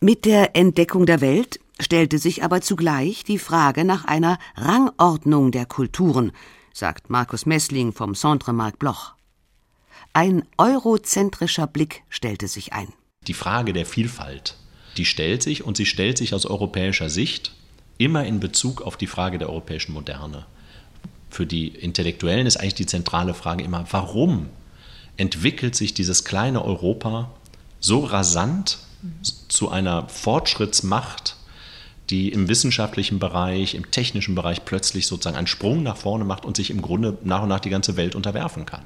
Mit 0.00 0.26
der 0.26 0.54
Entdeckung 0.54 1.06
der 1.06 1.22
Welt 1.22 1.60
stellte 1.80 2.18
sich 2.18 2.44
aber 2.44 2.60
zugleich 2.60 3.24
die 3.24 3.38
Frage 3.38 3.86
nach 3.86 4.04
einer 4.04 4.38
Rangordnung 4.54 5.50
der 5.50 5.64
Kulturen, 5.64 6.32
sagt 6.74 7.08
Markus 7.08 7.46
Messling 7.46 7.94
vom 7.94 8.14
Centre 8.14 8.52
Marc 8.52 8.78
Bloch. 8.78 9.14
Ein 10.12 10.42
eurozentrischer 10.58 11.68
Blick 11.68 12.02
stellte 12.10 12.48
sich 12.48 12.74
ein. 12.74 12.92
Die 13.26 13.32
Frage 13.32 13.72
der 13.72 13.86
Vielfalt, 13.86 14.58
die 14.98 15.06
stellt 15.06 15.42
sich 15.42 15.64
und 15.64 15.78
sie 15.78 15.86
stellt 15.86 16.18
sich 16.18 16.34
aus 16.34 16.44
europäischer 16.44 17.08
Sicht 17.08 17.54
immer 17.96 18.26
in 18.26 18.40
Bezug 18.40 18.82
auf 18.82 18.98
die 18.98 19.06
Frage 19.06 19.38
der 19.38 19.48
europäischen 19.48 19.94
Moderne 19.94 20.44
für 21.30 21.46
die 21.46 21.68
Intellektuellen 21.68 22.46
ist 22.46 22.56
eigentlich 22.56 22.74
die 22.74 22.86
zentrale 22.86 23.34
Frage 23.34 23.64
immer, 23.64 23.84
warum 23.90 24.48
entwickelt 25.16 25.74
sich 25.74 25.94
dieses 25.94 26.24
kleine 26.24 26.64
Europa 26.64 27.30
so 27.78 28.00
rasant 28.00 28.78
zu 29.48 29.70
einer 29.70 30.08
Fortschrittsmacht, 30.08 31.36
die 32.10 32.30
im 32.30 32.48
wissenschaftlichen 32.48 33.18
Bereich, 33.18 33.74
im 33.74 33.90
technischen 33.90 34.34
Bereich 34.34 34.64
plötzlich 34.64 35.06
sozusagen 35.06 35.36
einen 35.36 35.46
Sprung 35.46 35.82
nach 35.82 35.96
vorne 35.96 36.24
macht 36.24 36.44
und 36.44 36.56
sich 36.56 36.70
im 36.70 36.82
Grunde 36.82 37.16
nach 37.22 37.42
und 37.42 37.48
nach 37.48 37.60
die 37.60 37.70
ganze 37.70 37.96
Welt 37.96 38.14
unterwerfen 38.14 38.66
kann. 38.66 38.82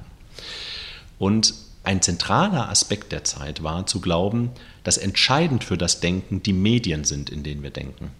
Und 1.17 1.53
ein 1.83 2.01
zentraler 2.01 2.69
Aspekt 2.69 3.11
der 3.11 3.23
Zeit 3.23 3.63
war 3.63 3.85
zu 3.85 3.99
glauben, 4.01 4.51
dass 4.83 4.97
entscheidend 4.97 5.63
für 5.63 5.77
das 5.77 5.99
Denken 5.99 6.43
die 6.43 6.53
Medien 6.53 7.03
sind, 7.03 7.29
in 7.29 7.43
denen 7.43 7.63
wir 7.63 7.69
denken. 7.71 8.11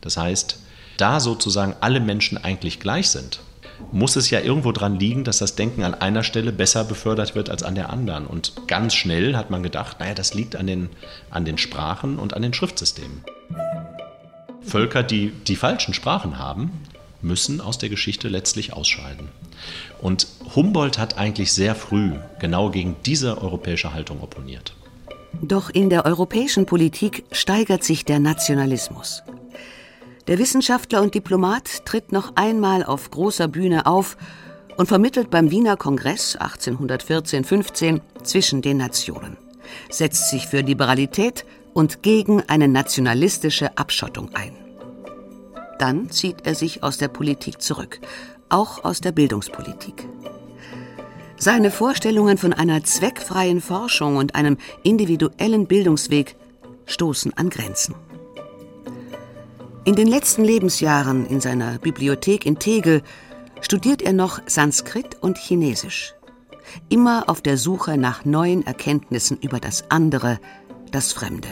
Das 0.00 0.16
heißt, 0.16 0.58
da 0.96 1.20
sozusagen 1.20 1.74
alle 1.80 2.00
Menschen 2.00 2.36
eigentlich 2.38 2.80
gleich 2.80 3.10
sind, 3.10 3.40
muss 3.90 4.16
es 4.16 4.30
ja 4.30 4.40
irgendwo 4.40 4.72
dran 4.72 4.98
liegen, 4.98 5.24
dass 5.24 5.38
das 5.38 5.54
Denken 5.54 5.82
an 5.82 5.94
einer 5.94 6.22
Stelle 6.22 6.52
besser 6.52 6.84
befördert 6.84 7.34
wird 7.34 7.50
als 7.50 7.62
an 7.62 7.74
der 7.74 7.90
anderen. 7.90 8.26
Und 8.26 8.52
ganz 8.68 8.94
schnell 8.94 9.36
hat 9.36 9.50
man 9.50 9.62
gedacht, 9.62 10.00
naja, 10.00 10.14
das 10.14 10.34
liegt 10.34 10.56
an 10.56 10.66
den, 10.66 10.90
an 11.30 11.44
den 11.44 11.58
Sprachen 11.58 12.18
und 12.18 12.34
an 12.34 12.42
den 12.42 12.54
Schriftsystemen. 12.54 13.24
Völker, 14.62 15.02
die 15.02 15.32
die 15.46 15.56
falschen 15.56 15.94
Sprachen 15.94 16.38
haben, 16.38 16.70
müssen 17.20 17.60
aus 17.60 17.78
der 17.78 17.88
Geschichte 17.88 18.28
letztlich 18.28 18.72
ausscheiden. 18.72 19.28
Und 20.00 20.26
Humboldt 20.54 20.98
hat 20.98 21.18
eigentlich 21.18 21.52
sehr 21.52 21.74
früh 21.74 22.12
genau 22.40 22.70
gegen 22.70 22.96
diese 23.06 23.40
europäische 23.40 23.92
Haltung 23.94 24.20
opponiert. 24.22 24.74
Doch 25.40 25.70
in 25.70 25.88
der 25.88 26.04
europäischen 26.04 26.66
Politik 26.66 27.24
steigert 27.32 27.84
sich 27.84 28.04
der 28.04 28.20
Nationalismus. 28.20 29.22
Der 30.28 30.38
Wissenschaftler 30.38 31.02
und 31.02 31.14
Diplomat 31.14 31.84
tritt 31.84 32.12
noch 32.12 32.36
einmal 32.36 32.84
auf 32.84 33.10
großer 33.10 33.48
Bühne 33.48 33.86
auf 33.86 34.16
und 34.76 34.86
vermittelt 34.86 35.30
beim 35.30 35.50
Wiener 35.50 35.76
Kongress 35.76 36.38
1814-15 36.38 38.00
zwischen 38.22 38.62
den 38.62 38.76
Nationen, 38.76 39.36
setzt 39.90 40.30
sich 40.30 40.46
für 40.46 40.60
Liberalität 40.60 41.44
und 41.74 42.02
gegen 42.02 42.42
eine 42.48 42.68
nationalistische 42.68 43.76
Abschottung 43.76 44.30
ein. 44.34 44.56
Dann 45.78 46.08
zieht 46.10 46.46
er 46.46 46.54
sich 46.54 46.84
aus 46.84 46.98
der 46.98 47.08
Politik 47.08 47.60
zurück, 47.60 47.98
auch 48.48 48.84
aus 48.84 49.00
der 49.00 49.10
Bildungspolitik. 49.10 50.06
Seine 51.36 51.72
Vorstellungen 51.72 52.38
von 52.38 52.52
einer 52.52 52.84
zweckfreien 52.84 53.60
Forschung 53.60 54.16
und 54.16 54.36
einem 54.36 54.58
individuellen 54.84 55.66
Bildungsweg 55.66 56.36
stoßen 56.86 57.36
an 57.36 57.50
Grenzen. 57.50 57.96
In 59.84 59.96
den 59.96 60.06
letzten 60.06 60.44
Lebensjahren 60.44 61.26
in 61.26 61.40
seiner 61.40 61.78
Bibliothek 61.78 62.46
in 62.46 62.60
Tegel 62.60 63.02
studiert 63.60 64.00
er 64.00 64.12
noch 64.12 64.38
Sanskrit 64.46 65.20
und 65.20 65.38
Chinesisch. 65.38 66.14
Immer 66.88 67.24
auf 67.28 67.40
der 67.40 67.56
Suche 67.56 67.96
nach 67.96 68.24
neuen 68.24 68.64
Erkenntnissen 68.64 69.38
über 69.38 69.58
das 69.58 69.90
andere, 69.90 70.38
das 70.92 71.12
Fremde. 71.12 71.48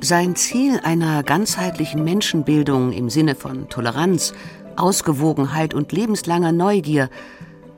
Sein 0.00 0.36
Ziel 0.36 0.80
einer 0.82 1.22
ganzheitlichen 1.22 2.02
Menschenbildung 2.02 2.92
im 2.92 3.10
Sinne 3.10 3.34
von 3.34 3.68
Toleranz, 3.68 4.32
Ausgewogenheit 4.76 5.74
und 5.74 5.92
lebenslanger 5.92 6.52
Neugier 6.52 7.10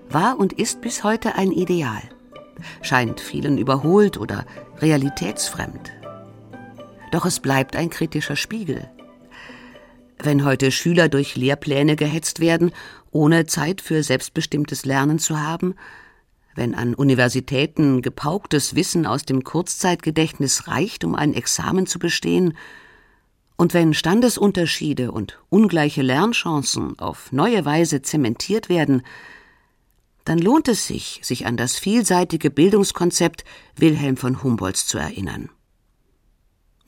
war 0.09 0.39
und 0.39 0.53
ist 0.53 0.81
bis 0.81 1.03
heute 1.03 1.35
ein 1.35 1.51
Ideal, 1.51 2.03
scheint 2.83 3.21
vielen 3.21 3.59
überholt 3.59 4.17
oder 4.17 4.47
realitätsfremd. 4.79 6.00
Doch 7.11 7.27
es 7.27 7.41
bleibt 7.41 7.77
ein 7.77 7.91
kritischer 7.91 8.37
Spiegel. 8.37 8.89
Wenn 10.19 10.45
heute 10.45 10.71
Schüler 10.71 11.09
durch 11.09 11.37
Lehrpläne 11.37 11.97
gehetzt 11.97 12.41
werden, 12.41 12.73
ohne 13.11 13.47
Zeit 13.47 13.81
für 13.81 14.03
selbstbestimmtes 14.03 14.85
Lernen 14.85 15.19
zu 15.19 15.41
haben, 15.41 15.75
wenn 16.55 16.75
an 16.75 16.95
Universitäten 16.95 18.03
gepauktes 18.03 18.75
Wissen 18.75 19.07
aus 19.07 19.25
dem 19.25 19.45
Kurzzeitgedächtnis 19.45 20.69
reicht, 20.69 21.05
um 21.05 21.15
ein 21.15 21.35
Examen 21.35 21.87
zu 21.87 21.99
bestehen, 21.99 22.57
und 23.57 23.75
wenn 23.75 23.93
Standesunterschiede 23.93 25.13
und 25.13 25.39
ungleiche 25.51 26.01
Lernchancen 26.01 26.99
auf 26.99 27.31
neue 27.31 27.67
Weise 27.67 28.01
zementiert 28.01 28.71
werden, 28.71 29.03
dann 30.25 30.39
lohnt 30.39 30.69
es 30.69 30.87
sich, 30.87 31.21
sich 31.23 31.45
an 31.45 31.59
das 31.59 31.77
vielseitige 31.77 32.51
Bildungskonzept 32.51 33.45
Wilhelm 33.77 34.17
von 34.17 34.43
Humboldts 34.43 34.87
zu 34.87 34.97
erinnern. 34.97 35.51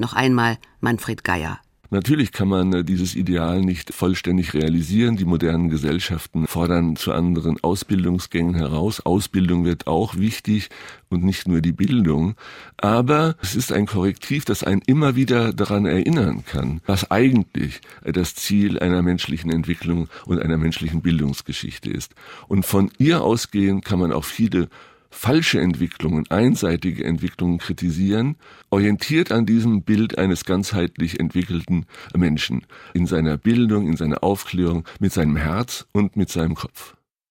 Noch 0.03 0.15
einmal 0.15 0.59
Manfred 0.81 1.23
Geier. 1.23 1.61
Natürlich 1.91 2.33
kann 2.33 2.49
man 2.49 2.73
äh, 2.73 2.83
dieses 2.83 3.15
Ideal 3.15 3.61
nicht 3.61 3.95
vollständig 3.95 4.53
realisieren. 4.53 5.17
Die 5.17 5.25
modernen 5.25 5.69
Gesellschaften 5.69 6.49
fordern 6.49 6.97
zu 6.97 7.12
anderen 7.12 7.62
Ausbildungsgängen 7.62 8.57
heraus. 8.57 8.99
Ausbildung 8.99 9.65
wird 9.65 9.87
auch 9.87 10.17
wichtig 10.17 10.71
und 11.09 11.23
nicht 11.23 11.47
nur 11.47 11.61
die 11.61 11.71
Bildung. 11.71 12.35
Aber 12.79 13.37
es 13.41 13.55
ist 13.55 13.71
ein 13.71 13.87
Korrektiv, 13.87 14.45
das 14.45 14.65
einen 14.65 14.83
immer 14.87 15.15
wieder 15.15 15.53
daran 15.53 15.87
erinnern 15.87 16.45
kann, 16.45 16.81
was 16.85 17.12
eigentlich 17.12 17.81
das 18.03 18.35
Ziel 18.35 18.81
einer 18.81 19.03
menschlichen 19.03 19.53
Entwicklung 19.53 20.09
und 20.27 20.41
einer 20.43 20.57
menschlichen 20.57 21.01
Bildungsgeschichte 21.01 21.91
ist. 21.91 22.17
Und 22.49 22.67
von 22.67 22.91
ihr 22.99 23.23
ausgehend 23.23 23.85
kann 23.85 24.01
man 24.01 24.11
auch 24.11 24.25
viele 24.25 24.69
falsche 25.12 25.61
Entwicklungen, 25.61 26.29
einseitige 26.31 27.05
Entwicklungen 27.05 27.59
kritisieren, 27.59 28.37
orientiert 28.70 29.31
an 29.31 29.46
diesem 29.46 29.83
Bild 29.83 30.18
eines 30.18 30.44
ganzheitlich 30.44 31.20
entwickelten 31.20 31.87
Menschen 32.16 32.66
in 32.94 33.07
seiner 33.07 33.37
Bildung, 33.37 33.87
in 33.87 33.96
seiner 33.96 34.25
Aufklärung, 34.25 34.85
mit 34.98 35.12
seinem 35.12 35.37
Herz 35.37 35.87
und 35.92 36.16
mit 36.16 36.31
seinem 36.31 36.55
Kopf. 36.55 36.96